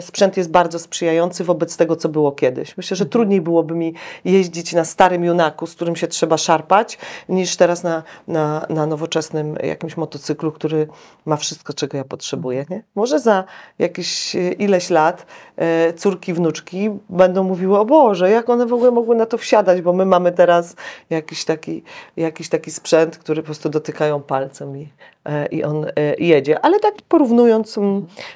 [0.00, 2.76] sprzęt jest bardzo sprzyjający wobec tego, co było kiedyś.
[2.76, 3.94] Myślę, że trudniej byłoby mi
[4.24, 6.98] jeździć na starym junaku, z którym się trzeba szarpać,
[7.28, 10.88] niż teraz na, na, na nowoczesnym jakimś motocyklu, który
[11.26, 12.64] ma wszystko, czego ja potrzebuję.
[12.70, 12.82] Nie?
[12.94, 13.44] Może za
[13.78, 18.90] jakieś e, ileś lat e, córki, wnuczki będą mówiły, o Boże, jak one w ogóle
[18.90, 20.76] mogły na to wsiadać, bo my mamy teraz
[21.10, 21.82] jakiś taki,
[22.16, 24.88] jakiś taki sprzęt, który po prostu dotykają palcem i,
[25.24, 26.60] e, i on e, jedzie.
[26.60, 27.78] Ale tak porównując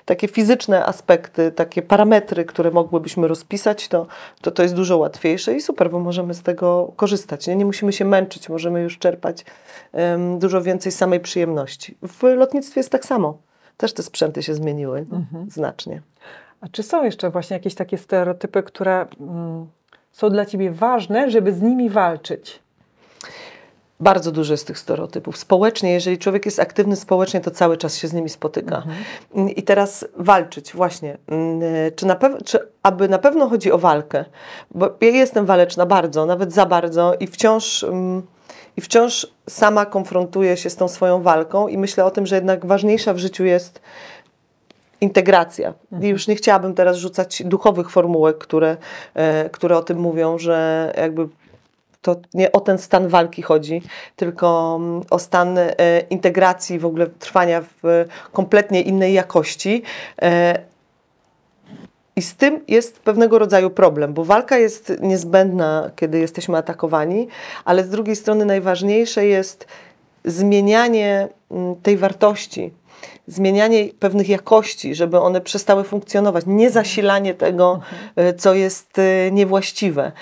[0.05, 1.16] takie fizyczne aspekty,
[1.55, 4.07] takie parametry, które mogłybyśmy rozpisać, to,
[4.41, 7.47] to to jest dużo łatwiejsze i super, bo możemy z tego korzystać.
[7.47, 9.45] Nie, nie musimy się męczyć, możemy już czerpać
[9.93, 11.97] em, dużo więcej samej przyjemności.
[12.03, 13.39] W lotnictwie jest tak samo.
[13.77, 16.03] Też te sprzęty się zmieniły no, znacznie.
[16.61, 19.67] A czy są jeszcze właśnie jakieś takie stereotypy, które mm,
[20.13, 22.66] są dla Ciebie ważne, żeby z nimi walczyć?
[24.01, 25.37] Bardzo dużo jest tych stereotypów.
[25.37, 28.83] Społecznie, jeżeli człowiek jest aktywny społecznie, to cały czas się z nimi spotyka.
[29.57, 31.19] I teraz walczyć, właśnie.
[31.29, 31.61] Mm,
[31.97, 34.25] Czy, na czy aby na pewno chodzi o walkę?
[34.71, 37.85] Bo ja jestem waleczna bardzo, nawet za bardzo i wciąż.
[37.85, 38.23] mm,
[38.77, 42.67] I wciąż sama konfrontuję się z tą swoją walką i myślę o tym, że jednak
[42.67, 43.81] ważniejsza w życiu jest
[45.01, 45.75] integracja.
[46.03, 48.77] I już nie chciałabym teraz rzucać duchowych formułek, które,
[49.15, 51.29] e, które o tym mówią, że jakby
[52.07, 53.83] to nie o ten stan walki chodzi,
[54.17, 55.73] tylko mm, o stan e,
[56.11, 59.83] integracji, w ogóle trwania w kompletnie innej jakości.
[60.23, 60.59] E,
[62.17, 67.29] I z tym jest pewnego rodzaju problem, bo walka jest niezbędna, kiedy jesteśmy atakowani,
[67.65, 69.67] ale z drugiej strony najważniejsze jest
[70.25, 72.73] zmienianie mm, tej wartości,
[73.27, 77.81] zmienianie pewnych jakości, żeby one przestały funkcjonować, nie zasilanie tego,
[78.17, 78.93] e, co jest
[79.33, 80.13] niewłaściwe.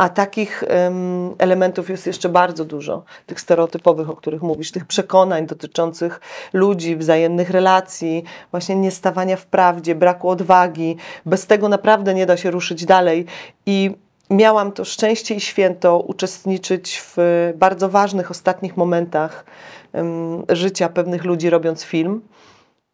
[0.00, 5.46] A takich em, elementów jest jeszcze bardzo dużo, tych stereotypowych, o których mówisz, tych przekonań
[5.46, 6.20] dotyczących
[6.52, 10.96] ludzi, wzajemnych relacji, właśnie niestawania w prawdzie, braku odwagi.
[11.26, 13.26] Bez tego naprawdę nie da się ruszyć dalej.
[13.66, 13.90] I
[14.30, 17.16] miałam to szczęście i święto uczestniczyć w
[17.56, 19.44] bardzo ważnych ostatnich momentach
[19.92, 22.20] em, życia pewnych ludzi, robiąc film.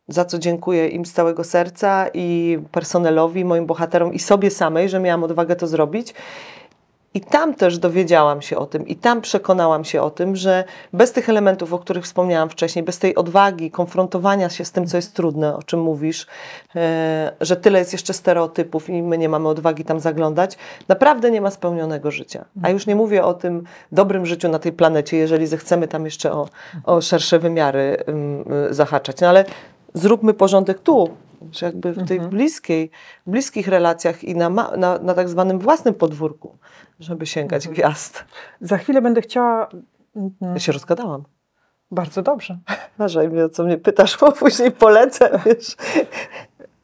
[0.08, 5.00] Za co dziękuję im z całego serca i personelowi, moim bohaterom i sobie samej, że
[5.00, 6.14] miałam odwagę to zrobić.
[7.16, 11.12] I tam też dowiedziałam się o tym, i tam przekonałam się o tym, że bez
[11.12, 15.14] tych elementów, o których wspomniałam wcześniej, bez tej odwagi, konfrontowania się z tym, co jest
[15.14, 16.26] trudne, o czym mówisz,
[16.76, 21.40] e, że tyle jest jeszcze stereotypów i my nie mamy odwagi tam zaglądać, naprawdę nie
[21.40, 22.44] ma spełnionego życia.
[22.62, 26.32] A już nie mówię o tym dobrym życiu na tej planecie, jeżeli zechcemy tam jeszcze
[26.32, 26.48] o,
[26.84, 29.20] o szersze wymiary ym, y, zahaczać.
[29.20, 29.44] No ale
[29.94, 31.10] zróbmy porządek tu,
[31.52, 32.90] że jakby w tej bliskiej,
[33.26, 36.56] bliskich relacjach i na, na, na tak zwanym własnym podwórku,
[37.00, 38.24] żeby sięgać gwiazd.
[38.60, 39.68] Za chwilę będę chciała.
[40.16, 41.24] mm, Ja się rozgadałam.
[41.90, 42.58] Bardzo dobrze.
[42.96, 45.76] Uważaj mnie, o co mnie pytasz, bo później polecę, wiesz.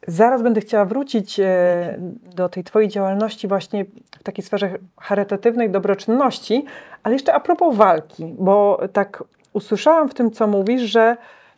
[0.07, 1.95] Zaraz będę chciała wrócić e,
[2.35, 3.85] do tej Twojej działalności właśnie
[4.19, 6.65] w takiej sferze charytatywnej, dobroczynności,
[7.03, 9.23] ale jeszcze a propos walki, bo tak
[9.53, 11.17] usłyszałam w tym, co mówisz, że,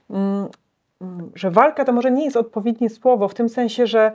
[0.10, 0.48] mm,
[1.36, 4.12] że walka to może nie jest odpowiednie słowo, w tym sensie, że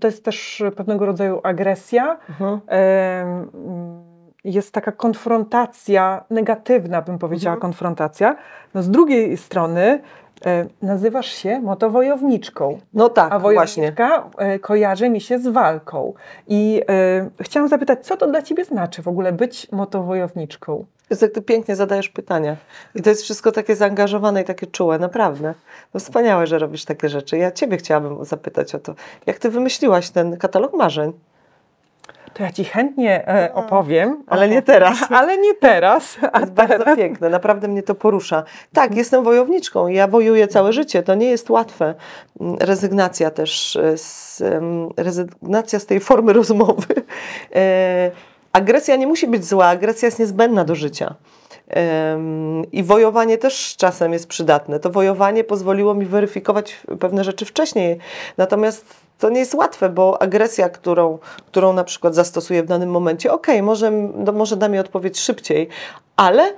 [0.00, 2.60] to jest też pewnego rodzaju agresja, Mhm.
[4.44, 7.60] jest taka konfrontacja negatywna, bym powiedziała, Mhm.
[7.72, 8.36] konfrontacja.
[8.74, 10.00] No z drugiej strony
[10.46, 12.78] e, nazywasz się motowojowniczką.
[12.94, 13.82] No tak, A właśnie.
[13.82, 16.12] wojowniczka e, kojarzy mi się z walką.
[16.48, 20.84] I e, chciałam zapytać, co to dla ciebie znaczy w ogóle być motowojowniczką?
[21.10, 22.56] Jest jak ty pięknie zadajesz pytania.
[22.94, 25.54] I to jest wszystko takie zaangażowane i takie czułe, naprawdę.
[25.94, 27.38] No wspaniałe, że robisz takie rzeczy.
[27.38, 28.94] Ja ciebie chciałabym zapytać o to.
[29.26, 31.12] Jak ty wymyśliłaś ten katalog marzeń?
[32.34, 34.24] To ja ci chętnie e, opowiem.
[34.26, 34.98] Ale nie teraz.
[35.10, 36.16] Ale nie teraz.
[36.32, 38.42] A jest bardzo teraz piękne, naprawdę mnie to porusza.
[38.72, 41.02] Tak, jestem wojowniczką ja wojuję całe życie.
[41.02, 41.94] To nie jest łatwe.
[42.40, 44.42] Mm, Rezygnacja też, z,
[44.96, 46.94] rezygnacja z tej formy rozmowy.
[47.54, 48.10] E,
[48.52, 51.14] agresja nie musi być zła, agresja jest niezbędna do życia.
[52.72, 54.80] I wojowanie też czasem jest przydatne.
[54.80, 57.98] To wojowanie pozwoliło mi weryfikować pewne rzeczy wcześniej.
[58.36, 58.84] Natomiast
[59.18, 63.62] to nie jest łatwe, bo agresja, którą, którą na przykład zastosuję w danym momencie, okej,
[63.62, 65.68] może, no, może da mi odpowiedź szybciej,
[66.16, 66.52] ale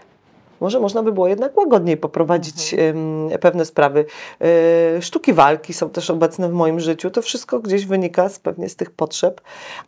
[0.63, 4.05] może można by było jednak łagodniej poprowadzić em, pewne sprawy.
[4.41, 7.11] E, sztuki walki są też obecne w moim życiu.
[7.11, 9.41] To wszystko gdzieś wynika z, pewnie z tych potrzeb,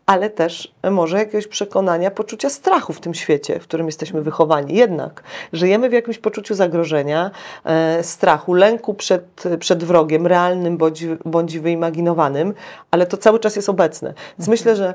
[0.06, 4.74] ale też może jakiegoś przekonania, poczucia strachu w tym świecie, w którym jesteśmy wychowani.
[4.74, 7.30] Jednak żyjemy w jakimś poczuciu zagrożenia,
[7.64, 12.54] e, strachu, lęku przed, przed wrogiem, realnym bądź, bądź wyimaginowanym,
[12.90, 14.14] ale to cały czas jest obecne.
[14.38, 14.94] Więc myślę, że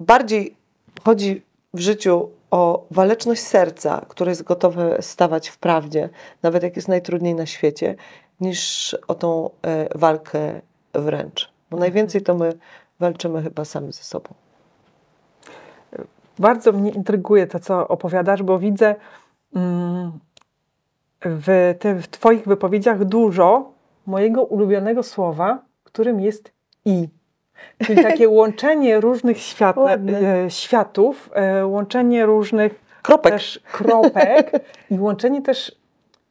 [0.00, 0.56] bardziej
[1.04, 1.42] chodzi
[1.74, 6.08] w życiu o waleczność serca, które jest gotowe stawać w prawdzie,
[6.42, 7.94] nawet jak jest najtrudniej na świecie,
[8.40, 10.60] niż o tą e, walkę
[10.92, 11.52] wręcz.
[11.70, 12.52] Bo najwięcej to my
[13.00, 14.34] walczymy chyba sami ze sobą.
[16.38, 18.94] Bardzo mnie intryguje to, co opowiadasz, bo widzę
[19.54, 20.12] mm,
[21.20, 23.72] w, ty, w Twoich wypowiedziach dużo
[24.06, 26.52] mojego ulubionego słowa, którym jest
[26.84, 27.08] i.
[27.84, 33.32] Czyli takie łączenie różnych świat, e, światów, e, łączenie różnych Kropek.
[33.32, 34.50] też kropek
[34.90, 35.76] i łączenie też,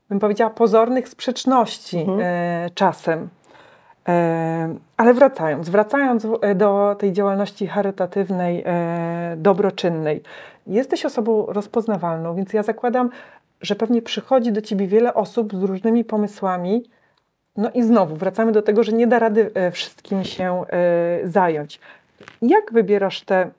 [0.10, 2.20] bym powiedziała, pozornych sprzeczności Mhm.
[2.22, 3.30] e, czasem.
[4.98, 8.64] Ale wracając, wracając do tej działalności charytatywnej,
[9.38, 10.22] dobroczynnej.
[10.68, 13.10] Jesteś osobą rozpoznawalną, więc ja zakładam,
[13.62, 16.84] że pewnie przychodzi do ciebie wiele osób z różnymi pomysłami.
[17.58, 21.80] No i znowu wracamy do tego, że nie da rady e, wszystkim się e, zająć.
[22.42, 23.50] Jak wybierasz te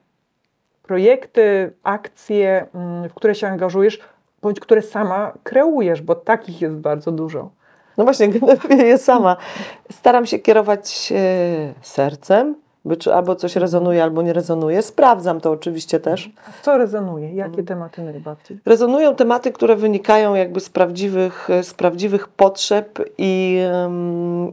[0.83, 3.99] projekty, akcje, mm, w które się angażujesz,
[4.41, 7.49] bądź które sama kreujesz, bo takich jest bardzo dużo.
[7.97, 9.37] No właśnie, generuję je sama.
[9.91, 12.55] Staram się kierować e, sercem,
[12.85, 14.81] by czy albo coś rezonuje, albo nie rezonuje.
[14.81, 16.29] Sprawdzam to oczywiście też.
[16.61, 17.35] Co rezonuje?
[17.35, 18.59] Jakie tematy najbardziej?
[18.65, 23.61] Rezonują tematy, które wynikają jakby z prawdziwych, z prawdziwych potrzeb i,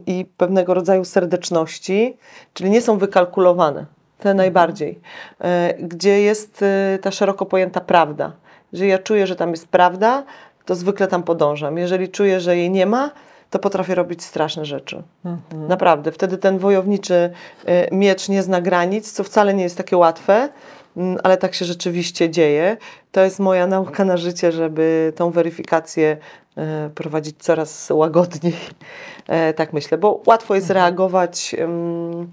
[0.07, 2.17] i pewnego rodzaju serdeczności,
[2.53, 3.85] czyli nie są wykalkulowane.
[4.19, 4.99] Te najbardziej.
[5.41, 8.31] E, Gdzie jest e, ta szeroko pojęta prawda.
[8.71, 10.23] Jeżeli ja czuję, że tam jest prawda,
[10.65, 11.77] to zwykle tam podążam.
[11.77, 13.09] Jeżeli czuję, że jej nie ma,
[13.53, 15.03] to potrafię robić straszne rzeczy.
[15.25, 15.67] Mhm.
[15.67, 16.11] Naprawdę.
[16.11, 17.31] Wtedy ten wojowniczy
[17.65, 20.49] e, miecz nie zna granic, co wcale nie jest takie łatwe,
[20.97, 22.77] mm, ale tak się rzeczywiście dzieje.
[23.11, 26.17] To jest moja nauka na życie, żeby tą weryfikację
[26.57, 28.55] e, prowadzić coraz łagodniej.
[29.27, 32.31] E, Tak myślę, bo łatwo jest reagować em,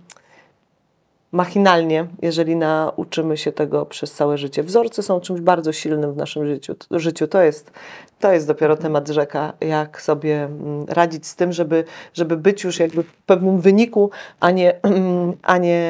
[1.33, 4.62] machinalnie, jeżeli nauczymy się tego przez całe życie.
[4.62, 6.75] Wzorce są czymś bardzo silnym w naszym życiu.
[6.90, 7.27] Życiu.
[7.27, 7.71] To, jest,
[8.19, 12.79] to jest dopiero temat rzeka, jak sobie mm, radzić z tym, żeby, żeby być już
[12.79, 14.81] jakby w pewnym wyniku, a nie,
[15.43, 15.87] a nie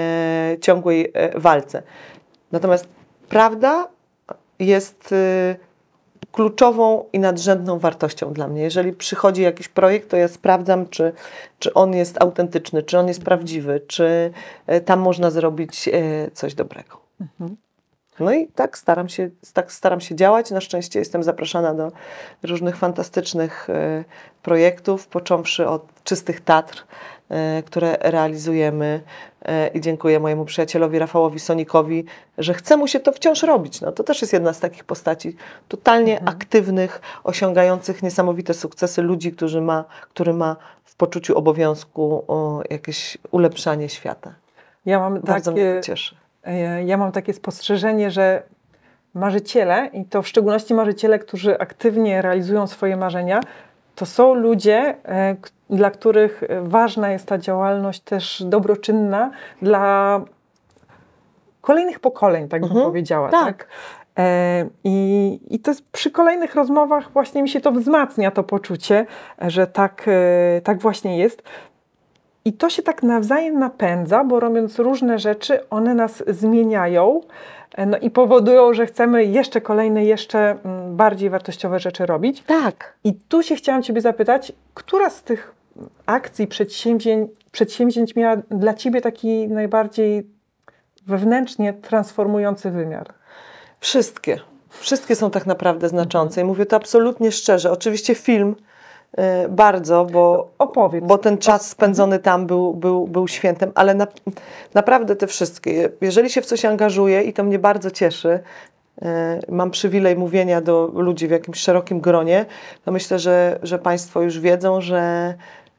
[0.60, 1.82] ciągłej e, walce.
[2.52, 2.88] Natomiast
[3.28, 3.88] prawda
[4.58, 5.69] jest y,
[6.32, 8.62] kluczową i nadrzędną wartością dla mnie.
[8.62, 11.12] Jeżeli przychodzi jakiś projekt, to ja sprawdzam, czy,
[11.58, 14.32] czy on jest autentyczny, czy on jest prawdziwy, czy
[14.72, 17.00] y, tam można zrobić y, coś dobrego.
[18.20, 20.50] No i tak staram, się, tak staram się działać.
[20.50, 21.92] Na szczęście jestem zapraszana do
[22.42, 24.04] różnych fantastycznych e,
[24.42, 26.84] projektów, począwszy od czystych Tatr,
[27.28, 29.00] e, które realizujemy.
[29.42, 32.04] E, I dziękuję mojemu przyjacielowi Rafałowi Sonikowi,
[32.38, 33.80] że chce mu się to wciąż robić.
[33.80, 35.36] No, to też jest jedna z takich postaci
[35.68, 43.18] totalnie aktywnych, osiągających niesamowite sukcesy ludzi, którzy ma, który ma w poczuciu obowiązku o jakieś
[43.30, 44.34] ulepszanie świata.
[44.86, 46.16] Ja mam Bardzo mnie takie, to cieszy.
[46.44, 48.42] E, ja mam takie spostrzeżenie, że
[49.14, 53.40] marzyciele, i to w szczególności marzyciele, którzy aktywnie realizują swoje marzenia,
[53.94, 55.36] to są ludzie, e,
[55.70, 59.30] dla których e, ważna jest ta działalność też dobroczynna
[59.62, 60.20] dla
[61.60, 62.86] kolejnych pokoleń, tak bym Mhm.
[62.86, 63.28] powiedziała.
[63.30, 63.44] Tak.
[63.46, 63.68] Tak.
[64.84, 69.06] I, I to jest przy kolejnych rozmowach właśnie mi się to wzmacnia, to poczucie,
[69.40, 70.06] że tak,
[70.64, 71.42] tak właśnie jest.
[72.44, 77.20] I to się tak nawzajem napędza, bo robiąc różne rzeczy, one nas zmieniają
[77.74, 82.42] e, no i powodują, że chcemy jeszcze kolejne, jeszcze mm, bardziej wartościowe rzeczy robić.
[82.46, 82.94] Tak.
[83.04, 85.54] I tu się chciałam Ciebie zapytać, która z tych
[86.06, 90.26] akcji, przedsięwzięć, przedsięwzięć miała dla Ciebie taki najbardziej
[91.06, 93.12] wewnętrznie transformujący wymiar?
[93.80, 94.40] Wszystkie.
[94.70, 97.70] Wszystkie są tak naprawdę znaczące i mówię to absolutnie szczerze.
[97.72, 98.56] Oczywiście film
[99.48, 101.04] bardzo, bo, Opowiedz.
[101.04, 104.06] bo ten czas spędzony tam był, był, był świętem, ale na,
[104.74, 105.90] naprawdę te wszystkie.
[106.00, 108.40] Jeżeli się w coś angażuję i to mnie bardzo cieszy,
[109.02, 109.06] y,
[109.48, 112.46] mam przywilej mówienia do ludzi w jakimś szerokim gronie,
[112.84, 115.34] to myślę, że, że Państwo już wiedzą, że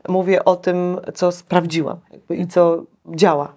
[0.08, 1.98] mówię o tym, co sprawdziłam
[2.30, 3.54] i co działa.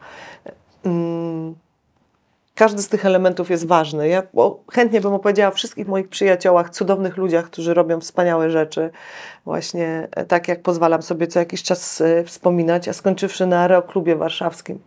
[2.55, 4.09] Każdy z tych elementów jest ważny.
[4.09, 4.23] Ja
[4.73, 8.90] chętnie bym opowiedziała o wszystkich moich przyjaciołach, cudownych ludziach, którzy robią wspaniałe rzeczy.
[9.45, 14.17] Właśnie e, tak jak pozwalam sobie co jakiś czas e, wspominać, a skończywszy na Aeroklubie
[14.17, 14.79] Warszawskim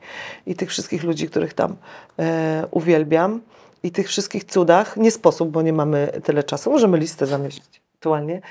[0.45, 1.75] i tych wszystkich ludzi, których tam
[2.19, 3.41] e, uwielbiam
[3.83, 4.97] i tych wszystkich cudach.
[4.97, 6.71] Nie sposób, bo nie mamy tyle czasu.
[6.71, 8.41] Możemy listę zamieścić aktualnie.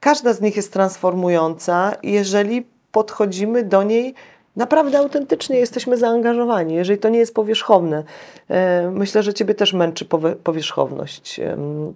[0.00, 4.14] Każda z nich jest transformująca, jeżeli podchodzimy do niej
[4.56, 8.04] naprawdę autentycznie, jesteśmy zaangażowani, jeżeli to nie jest powierzchowne.
[8.50, 11.40] E, Myślę, że Ciebie też męczy powie- powierzchowność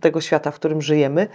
[0.01, 1.29] tego świata, w którym żyjemy.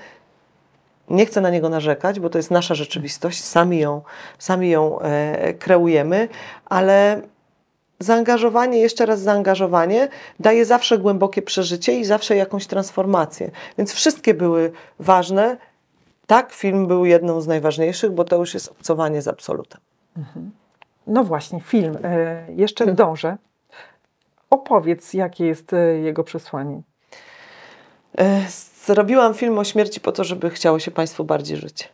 [1.10, 4.02] Nie chcę na niego narzekać, bo to jest nasza rzeczywistość, sami ją,
[4.40, 6.28] sami ją e, kreujemy,
[6.66, 7.22] ale
[8.00, 10.08] zaangażowanie, jeszcze raz zaangażowanie,
[10.40, 13.52] daje zawsze głębokie przeżycie i zawsze jakąś transformację.
[13.78, 15.58] Więc wszystkie były ważne.
[16.28, 19.82] Tak, film był jedną z najważniejszych, bo to już jest obcowanie z absolutem.
[21.08, 21.98] No właśnie, film.
[22.04, 23.38] E, jeszcze dążę.
[24.50, 26.82] Opowiedz, jakie jest e, jego przesłanie.
[28.18, 28.42] E,
[28.86, 31.94] Zrobiłam film o śmierci po to, żeby chciało się Państwu bardziej żyć.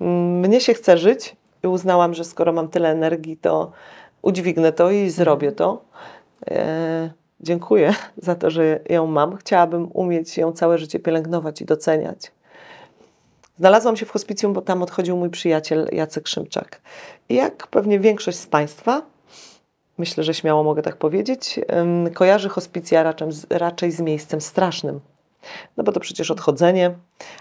[0.00, 3.72] Mnie się chce żyć i uznałam, że skoro mam tyle energii, to
[4.22, 5.84] udźwignę to i zrobię to.
[7.40, 9.36] Dziękuję za to, że ją mam.
[9.36, 12.32] Chciałabym umieć ją całe życie pielęgnować i doceniać.
[13.58, 16.80] Znalazłam się w hospicjum, bo tam odchodził mój przyjaciel Jacek Szymczak.
[17.28, 19.02] I jak pewnie większość z Państwa,
[19.98, 21.60] myślę, że śmiało mogę tak powiedzieć,
[22.14, 25.00] kojarzy hospicja raczej, raczej z miejscem strasznym.
[25.76, 26.94] No bo to przecież odchodzenie,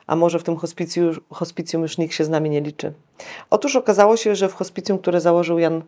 [0.08, 2.94] a może w tym hospicjum, hospicjum już nikt się z nami nie liczy.
[3.50, 5.84] Otóż okazało się, że w hospicjum, które założył Jan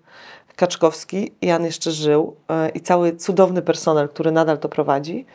[0.55, 5.25] Kaczkowski, Jan jeszcze żył e, i cały cudowny personel, który nadal to prowadzi,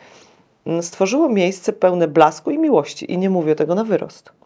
[0.81, 3.11] stworzyło miejsce pełne blasku i miłości.
[3.11, 4.44] I nie mówię tego na wyrost.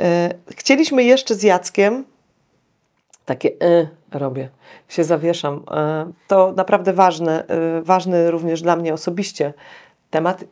[0.00, 2.04] E, Chcieliśmy jeszcze z Jackiem
[3.24, 4.48] takie y, robię,
[4.88, 5.64] się zawieszam.
[5.70, 7.44] E, To naprawdę ważne,
[7.82, 9.54] ważny również dla mnie osobiście
[10.10, 10.44] temat,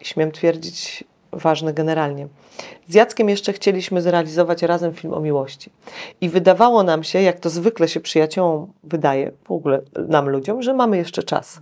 [0.00, 2.28] śmiem twierdzić, ważny generalnie.
[2.88, 5.70] Z Jackiem jeszcze chcieliśmy zrealizować razem film o miłości.
[6.20, 10.74] I wydawało nam się, jak to zwykle się przyjaciołom wydaje, w ogóle nam ludziom, że
[10.74, 11.60] mamy jeszcze czas.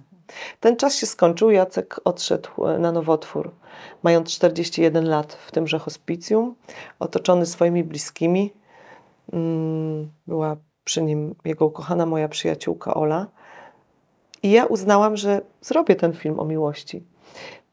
[0.60, 3.50] Ten czas się skończył, Jacek odszedł na nowotwór,
[4.02, 6.54] mając 41 lat w tymże hospicjum,
[6.98, 8.52] otoczony swoimi bliskimi.
[9.32, 13.26] Mm, Była przy nim jego ukochana moja przyjaciółka Ola.
[14.42, 17.02] I ja uznałam, że zrobię ten film o miłości.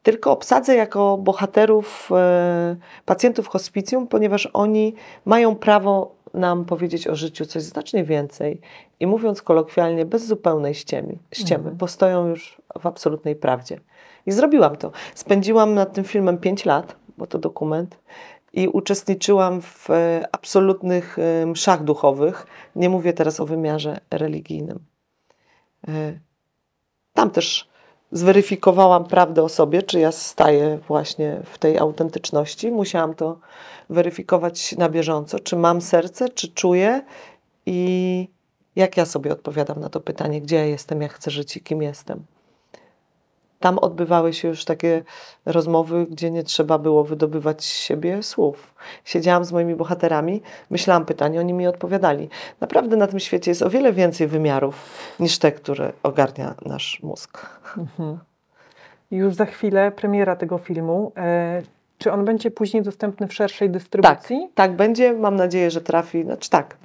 [0.03, 4.93] Tylko obsadzę jako bohaterów e, pacjentów hospicjum, ponieważ oni
[5.25, 8.61] mają prawo nam powiedzieć o życiu coś znacznie więcej
[8.99, 11.77] i mówiąc kolokwialnie, bez zupełnej ściemy, ściemy Mhm.
[11.77, 13.79] bo stoją już w absolutnej prawdzie.
[14.29, 14.91] I zrobiłam to.
[15.15, 17.99] Spędziłam nad tym filmem 5 lat, bo to dokument,
[18.53, 22.47] i uczestniczyłam w e, absolutnych e, mszach duchowych.
[22.75, 24.79] Nie mówię teraz o wymiarze religijnym.
[25.87, 26.19] E,
[27.13, 27.69] Tam też
[28.11, 32.71] zweryfikowałam prawdę o sobie, czy ja staję właśnie w tej autentyczności.
[32.71, 33.39] Musiałam to
[33.89, 37.01] weryfikować na bieżąco, czy mam serce, czy czuję
[37.65, 38.27] i
[38.75, 41.81] jak ja sobie odpowiadam na to pytanie, gdzie ja jestem, jak chcę żyć i kim
[41.81, 42.25] jestem.
[43.59, 45.03] Tam odbywały się już takie
[45.45, 48.73] rozmowy, gdzie nie trzeba było wydobywać z siebie słów.
[49.05, 52.29] Siedziałam z moimi bohaterami, myślałam pytanie, oni mi odpowiadali.
[52.59, 54.75] Naprawdę na tym świecie jest o wiele więcej wymiarów
[55.19, 57.59] niż te, które ogarnia nasz mózg.
[57.77, 58.19] Mhm.
[59.11, 61.11] Już za chwilę premiera tego filmu.
[61.99, 64.39] Czy on będzie później dostępny w szerszej dystrybucji?
[64.41, 65.13] Tak, tak będzie.
[65.13, 66.23] Mam nadzieję, że trafi.
[66.23, 66.77] Znaczy tak,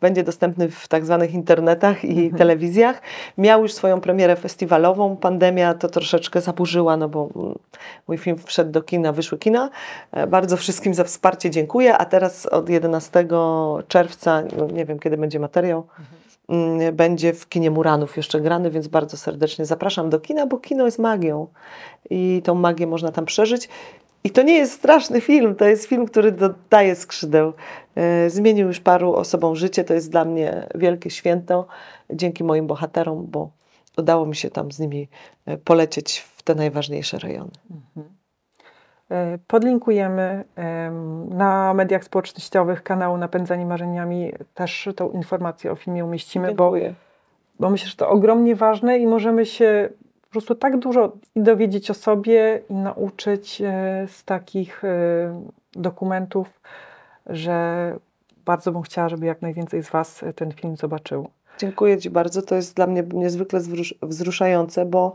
[0.00, 2.38] będzie dostępny w tak zwanych internetach i mhm.
[2.38, 3.02] telewizjach.
[3.38, 5.16] Miał już swoją premierę festiwalową.
[5.16, 7.58] Pandemia to troszeczkę zaburzyła, no bo mm,
[8.08, 9.70] mój film wszedł do kina, wyszły kina.
[10.12, 11.98] E, bardzo wszystkim za wsparcie dziękuję.
[11.98, 13.26] A teraz od 11
[13.88, 15.86] czerwca, no nie wiem kiedy będzie materiał.
[15.98, 16.22] Mhm.
[16.92, 20.98] Będzie w kinie Muranów jeszcze grany, więc bardzo serdecznie zapraszam do kina, bo kino jest
[20.98, 21.46] magią
[22.10, 23.68] i tą magię można tam przeżyć.
[24.24, 27.52] I to nie jest straszny film, to jest film, który dodaje skrzydeł.
[27.94, 31.66] E, zmienił już paru osobom życie, to jest dla mnie wielkie święto
[32.10, 33.50] dzięki moim bohaterom, bo
[33.96, 35.08] udało mi się tam z nimi
[35.46, 37.50] e, polecieć w te najważniejsze rejony.
[37.70, 38.16] Mhm.
[39.10, 40.44] E, podlinkujemy
[41.28, 46.94] na mediach społecznościowych kanału Napędzani Marzeniami też tą informację o filmie umieścimy, Dziękuję.
[47.58, 49.88] bo, bo myślę, że to ogromnie ważne i możemy się
[50.32, 54.88] po prostu tak dużo dowiedzieć o sobie i nauczyć e, z takich e,
[55.72, 56.60] dokumentów,
[57.26, 57.96] że
[58.44, 61.28] bardzo bym chciała, żeby jak najwięcej z Was e, ten film zobaczył.
[61.58, 62.42] Dziękuję Ci bardzo.
[62.42, 63.60] To jest dla mnie niezwykle
[64.02, 65.14] wzruszające, bo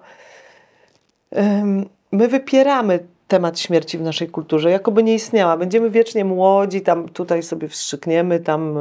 [2.11, 5.57] my wypieramy temat śmierci w naszej kulturze, jakoby nie istniała.
[5.57, 8.80] Będziemy wiecznie młodzi, tam tutaj sobie wstrzykniemy, tam,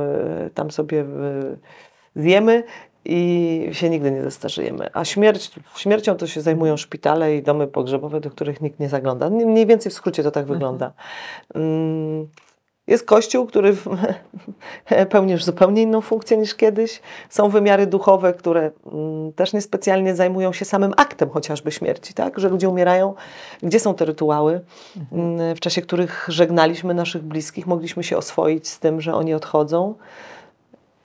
[0.55, 1.05] tam sobie
[2.17, 2.65] zjemy
[3.09, 4.91] i się nigdy nie zestarzejemy.
[4.93, 9.31] A śmierć, śmiercią to się zajmują szpitale i domy pogrzebowe, do których nikt nie zagląda.
[9.31, 10.59] Mniej więcej w skrócie to tak mhm.
[10.59, 10.93] wygląda.
[11.55, 12.29] Mm,
[12.87, 13.77] jest kościół, który
[15.11, 17.01] pełni już zupełnie inną funkcję niż kiedyś.
[17.31, 22.39] Są wymiary duchowe, które mm, też niespecjalnie zajmują się samym aktem chociażby śmierci, tak?
[22.39, 23.15] że ludzie umierają.
[23.63, 24.61] Gdzie są te rytuały,
[24.97, 25.31] mhm.
[25.31, 29.95] mm, w czasie których żegnaliśmy naszych bliskich, mogliśmy się oswoić z tym, że oni odchodzą,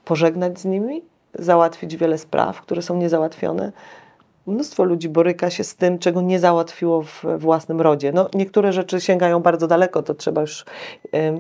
[0.05, 3.71] pożegnać z nimi załatwić wiele spraw, które są niezałatwione.
[4.47, 8.11] Mnóstwo ludzi boryka się z tym, czego nie załatwiło w własnym rodzie.
[8.11, 10.65] No, niektóre rzeczy sięgają bardzo daleko, to trzeba już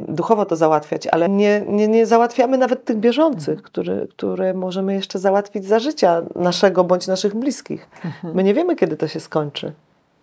[0.07, 3.63] duchowo to załatwiać, ale nie, nie, nie załatwiamy nawet tych bieżących, mhm.
[3.63, 7.89] które, które możemy jeszcze załatwić za życia naszego bądź naszych bliskich.
[8.05, 8.35] Mhm.
[8.35, 9.73] My nie wiemy, kiedy to się skończy,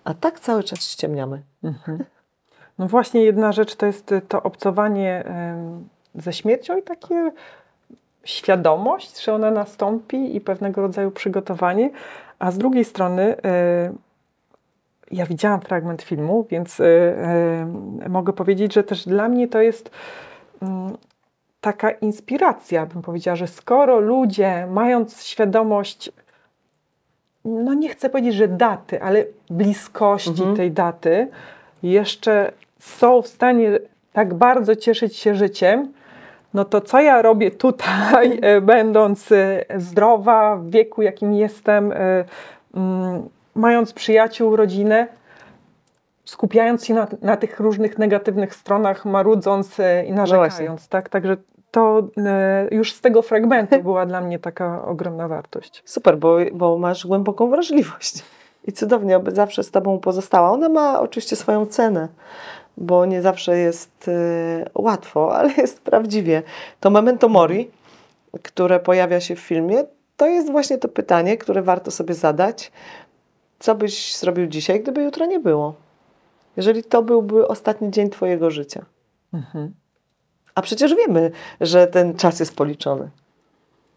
[0.04, 1.42] a tak cały czas ściemniamy.
[1.64, 2.04] Mhm.
[2.78, 5.24] No właśnie jedna rzecz to jest to obcowanie
[6.14, 7.32] ze śmiercią i takie
[8.28, 11.90] świadomość, że ona nastąpi i pewnego rodzaju przygotowanie,
[12.38, 13.40] a z drugiej strony y,
[15.10, 16.84] ja widziałam fragment filmu, więc y,
[18.04, 19.90] y, mogę powiedzieć, że też dla mnie to jest
[20.62, 20.96] mm,
[21.60, 26.12] taka inspiracja, bym powiedziała, że skoro ludzie, mając świadomość,
[27.44, 30.56] no nie chcę powiedzieć, że daty, ale bliskości mhm.
[30.56, 31.28] tej daty,
[31.82, 33.78] jeszcze są w stanie
[34.12, 35.92] tak bardzo cieszyć się życiem,
[36.54, 42.24] no to co ja robię tutaj, e, będąc e, zdrowa, w wieku, jakim jestem, e,
[42.74, 45.06] mm, mając przyjaciół, rodzinę,
[46.24, 49.76] skupiając się na, na tych różnych negatywnych stronach, marudząc
[50.06, 51.08] i narzekając, no tak?
[51.08, 51.36] Także
[51.70, 52.02] to
[52.70, 55.82] już z tego fragmentu była dla mnie taka ogromna wartość.
[55.84, 58.24] Super, bo, bo masz głęboką wrażliwość
[58.64, 60.50] i cudownie, aby zawsze z Tobą pozostała.
[60.50, 62.08] Ona ma oczywiście swoją cenę
[62.78, 66.42] bo nie zawsze jest y, łatwo, ale jest prawdziwie.
[66.80, 67.70] To memento mori,
[68.42, 69.84] które pojawia się w filmie,
[70.16, 72.72] to jest właśnie to pytanie, które warto sobie zadać.
[73.58, 75.74] Co byś zrobił dzisiaj, gdyby jutra nie było?
[76.56, 78.84] Jeżeli to byłby ostatni dzień Twojego życia.
[79.34, 79.74] Mhm.
[80.54, 83.10] A przecież wiemy, że ten czas jest policzony.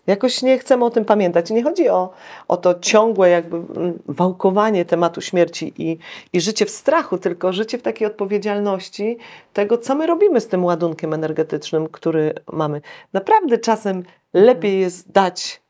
[0.07, 1.49] Jakoś nie chcemy o tym pamiętać.
[1.49, 2.13] Nie chodzi o,
[2.47, 5.97] o to ciągłe jakby mm, wałkowanie tematu śmierci i,
[6.33, 9.17] i życie w strachu, tylko życie w takiej odpowiedzialności
[9.53, 12.81] tego, co my robimy z tym ładunkiem energetycznym, który mamy.
[13.13, 15.61] Naprawdę czasem lepiej jest dać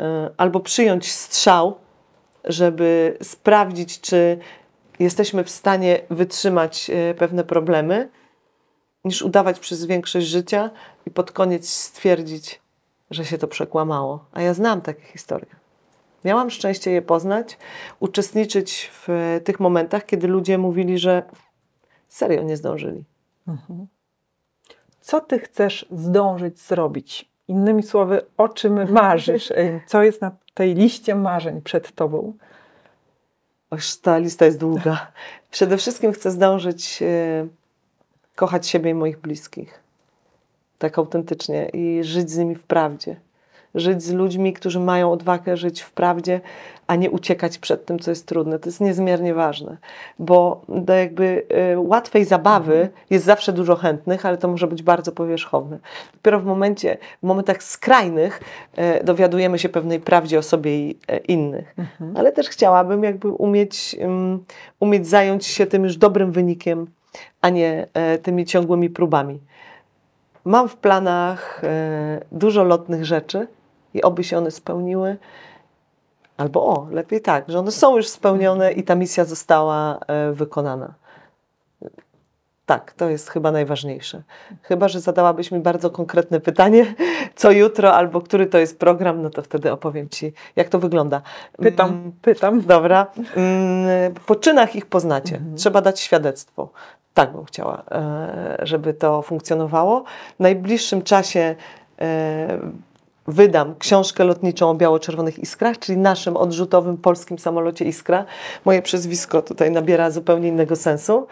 [0.00, 0.04] y,
[0.36, 1.74] albo przyjąć strzał,
[2.44, 4.38] żeby sprawdzić, czy
[4.98, 8.08] jesteśmy w stanie wytrzymać y, pewne problemy,
[9.04, 10.70] niż udawać przez większość życia
[11.06, 12.63] i pod koniec stwierdzić,
[13.14, 14.24] że się to przekłamało.
[14.32, 15.46] A ja znam takie historie.
[16.24, 17.58] Miałam szczęście je poznać,
[18.00, 21.22] uczestniczyć w tych momentach, kiedy ludzie mówili, że
[22.08, 23.04] serio nie zdążyli.
[23.48, 23.86] Mhm.
[25.00, 27.30] Co ty chcesz zdążyć zrobić?
[27.48, 29.52] Innymi słowy, o czym marzysz?
[29.86, 32.32] Co jest na tej liście marzeń przed tobą?
[33.70, 35.12] Oż ta lista jest długa.
[35.50, 37.46] Przede wszystkim chcę zdążyć e,
[38.36, 39.83] kochać siebie i moich bliskich.
[40.78, 43.16] Tak autentycznie i żyć z nimi w prawdzie.
[43.74, 46.40] Żyć z ludźmi, którzy mają odwagę żyć w prawdzie,
[46.86, 48.58] a nie uciekać przed tym, co jest trudne.
[48.58, 49.76] To jest niezmiernie ważne,
[50.18, 55.12] bo do jakby e, łatwej zabawy jest zawsze dużo chętnych, ale to może być bardzo
[55.12, 55.78] powierzchowne.
[56.14, 58.40] Dopiero w momencie, w momentach skrajnych
[58.76, 61.74] e, dowiadujemy się pewnej prawdzie o sobie i e, innych.
[62.14, 64.44] Ale też chciałabym jakby umieć, um,
[64.80, 66.86] umieć zająć się tym już dobrym wynikiem,
[67.40, 67.86] a nie
[68.22, 69.40] tymi ciągłymi próbami.
[70.44, 73.48] Mam w planach e, dużo lotnych rzeczy
[73.94, 75.16] i oby się one spełniły.
[76.36, 80.94] Albo o, lepiej tak, że one są już spełnione i ta misja została e, wykonana.
[82.66, 84.22] Tak, to jest chyba najważniejsze.
[84.62, 86.94] Chyba, że zadałabyś mi bardzo konkretne pytanie,
[87.36, 91.22] co jutro albo który to jest program, no to wtedy opowiem Ci, jak to wygląda.
[91.58, 92.60] Pytam, Mm, pytam.
[92.60, 93.06] Dobra.
[93.36, 95.40] Mm, Po czynach ich poznacie.
[95.56, 96.68] Trzeba dać świadectwo.
[97.14, 100.04] Tak bym chciała, e, żeby to funkcjonowało.
[100.36, 101.54] W najbliższym czasie
[102.00, 102.58] e,
[103.26, 108.24] wydam książkę lotniczą o biało-czerwonych iskrach, czyli naszym odrzutowym polskim samolocie Iskra.
[108.64, 111.26] Moje przezwisko tutaj nabiera zupełnie innego sensu.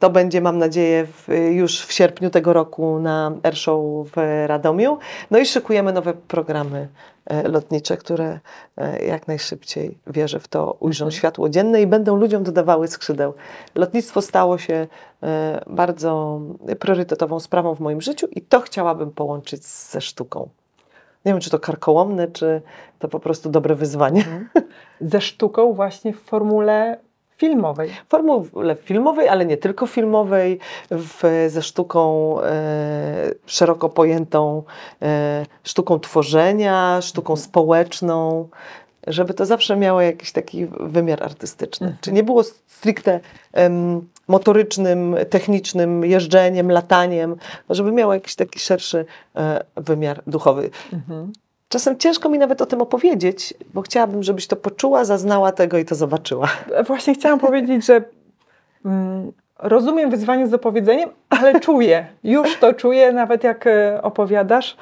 [0.00, 4.98] To będzie, mam nadzieję, w, już w sierpniu tego roku na Airshow w Radomiu.
[5.30, 6.88] No i szykujemy nowe programy
[7.26, 8.40] e, lotnicze, które
[8.76, 13.34] e, jak najszybciej, wierzę w to, ujrzą światło dzienne i będą ludziom dodawały skrzydeł.
[13.74, 14.86] Lotnictwo stało się
[15.22, 16.40] e, bardzo
[16.78, 20.48] priorytetową sprawą w moim życiu i to chciałabym połączyć ze sztuką.
[21.24, 22.62] Nie wiem, czy to karkołomne, czy
[22.98, 24.24] to po prostu dobre wyzwanie.
[25.00, 26.98] Ze sztuką właśnie w formule
[27.40, 27.90] filmowej.
[28.08, 30.58] Formule filmowej, ale nie tylko filmowej,
[30.90, 34.62] w, ze sztuką e, szeroko pojętą,
[35.02, 38.48] e, sztuką tworzenia, sztuką społeczną,
[39.06, 41.96] żeby to zawsze miało jakiś taki wymiar artystyczny.
[42.00, 43.20] Czy nie było stricte
[43.52, 47.36] em, motorycznym, technicznym jeżdżeniem, lataniem,
[47.70, 49.04] żeby miało jakiś taki szerszy
[49.36, 50.70] e, wymiar duchowy.
[51.70, 55.84] Czasem ciężko mi nawet o tym opowiedzieć, bo chciałabym, żebyś to poczuła, zaznała tego i
[55.84, 56.48] to zobaczyła.
[56.86, 58.02] Właśnie chciałam powiedzieć, że
[58.84, 64.76] mm, rozumiem wyzwanie z opowiedzeniem, ale czuję, już to czuję, nawet jak e, opowiadasz.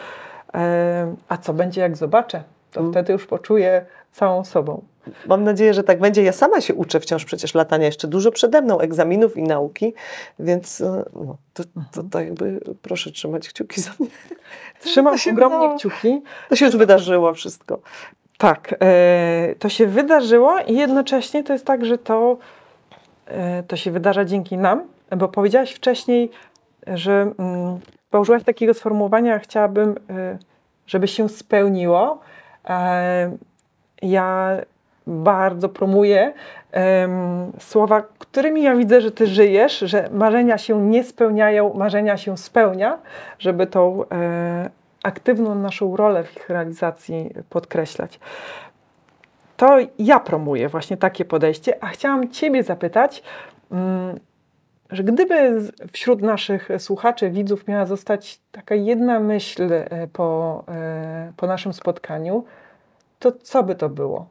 [0.54, 2.42] E, a co będzie, jak zobaczę?
[2.72, 2.92] To Mm.
[2.92, 4.82] wtedy już poczuję całą sobą.
[5.26, 6.22] Mam nadzieję, że tak będzie.
[6.22, 9.94] Ja sama się uczę wciąż przecież latania, jeszcze dużo przede mną egzaminów i nauki,
[10.38, 14.08] więc e, no, to, to, to jakby proszę trzymać kciuki za mnie.
[14.84, 15.78] Trzymam się ogromnie udało.
[15.78, 16.22] kciuki.
[16.48, 17.80] To się już wydarzyło wszystko.
[18.38, 22.36] Tak, e, to się wydarzyło i jednocześnie to jest tak, że to,
[23.26, 24.82] e, to się wydarza dzięki nam,
[25.16, 26.30] bo powiedziałaś wcześniej,
[26.86, 27.80] że mm,
[28.12, 30.38] użyłaś takiego sformułowania, chciałabym, e,
[30.86, 32.20] żeby się spełniło.
[32.68, 33.36] E,
[34.02, 34.56] ja
[35.08, 36.32] bardzo promuję
[36.72, 42.36] em, słowa, którymi ja widzę, że ty żyjesz, że marzenia się nie spełniają, marzenia się
[42.36, 42.98] spełnia,
[43.38, 44.70] żeby tą e,
[45.02, 48.20] aktywną naszą rolę w ich realizacji podkreślać.
[49.56, 53.22] To ja promuję właśnie takie podejście, a chciałam Ciebie zapytać,
[53.72, 54.18] mm,
[54.90, 61.46] że gdyby wśród naszych słuchaczy, widzów miała zostać taka jedna myśl e, po, e, po
[61.46, 62.44] naszym spotkaniu,
[63.18, 64.26] to co by to było?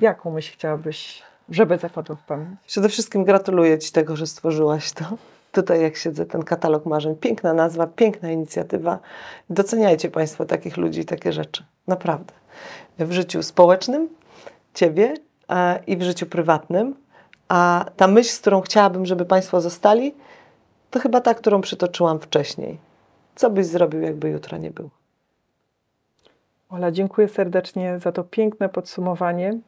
[0.00, 2.58] Jaką myśl chciałabyś, żeby zapadła w pamięć?
[2.66, 5.04] Przede wszystkim gratuluję Ci tego, że stworzyłaś to.
[5.52, 7.16] Tutaj jak siedzę, ten katalog marzeń.
[7.16, 8.98] Piękna nazwa, piękna inicjatywa.
[9.50, 11.64] Doceniajcie Państwo takich ludzi i takie rzeczy.
[11.86, 12.32] Naprawdę.
[12.98, 14.08] W życiu społecznym
[14.74, 15.14] Ciebie
[15.48, 16.94] a, i w życiu prywatnym.
[17.48, 20.14] A ta myśl, z którą chciałabym, żeby Państwo zostali,
[20.90, 22.78] to chyba ta, którą przytoczyłam wcześniej.
[23.34, 24.90] Co byś zrobił, jakby jutra nie było?
[26.70, 29.58] Ola, dziękuję serdecznie za to piękne podsumowanie.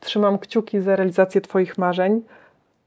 [0.00, 2.22] Trzymam kciuki za realizację Twoich marzeń.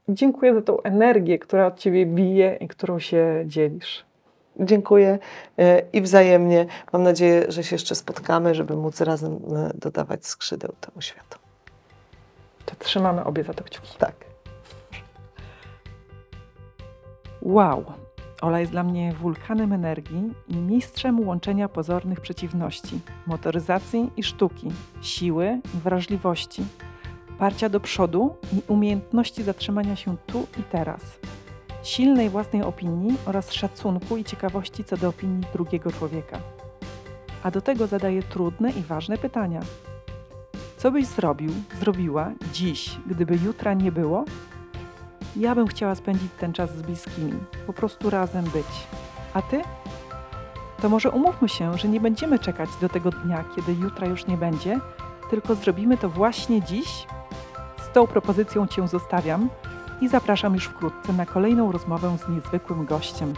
[0.08, 4.04] Dziękuję za tą energię, która od Ciebie bije i którą się dzielisz.
[4.60, 5.18] Dziękuję
[5.58, 6.66] e, i wzajemnie.
[6.92, 11.38] Mam nadzieję, że się jeszcze spotkamy, żeby móc razem e, dodawać skrzydeł temu światu.
[12.66, 13.98] To trzymamy obie za to kciuki.
[13.98, 14.14] Tak.
[17.42, 17.84] Wow!
[18.42, 24.68] Ola jest dla mnie wulkanem energii i mistrzem łączenia pozornych przeciwności, motoryzacji i sztuki,
[25.02, 26.64] siły i wrażliwości,
[27.38, 31.00] parcia do przodu i umiejętności zatrzymania się tu i teraz,
[31.82, 36.38] silnej własnej opinii oraz szacunku i ciekawości co do opinii drugiego człowieka.
[37.42, 39.60] A do tego zadaje trudne i ważne pytania.
[40.76, 44.24] Co byś zrobił, zrobiła dziś, gdyby jutra nie było?
[45.36, 47.32] Ja bym chciała spędzić ten czas z bliskimi,
[47.66, 48.66] po prostu razem być.
[49.34, 49.62] A ty?
[50.82, 54.36] To może umówmy się, że nie będziemy czekać do tego dnia, kiedy jutra już nie
[54.36, 54.80] będzie,
[55.30, 57.06] tylko zrobimy to właśnie dziś?
[57.90, 59.48] Z tą propozycją Cię zostawiam
[60.00, 63.34] i zapraszam już wkrótce na kolejną rozmowę z niezwykłym gościem.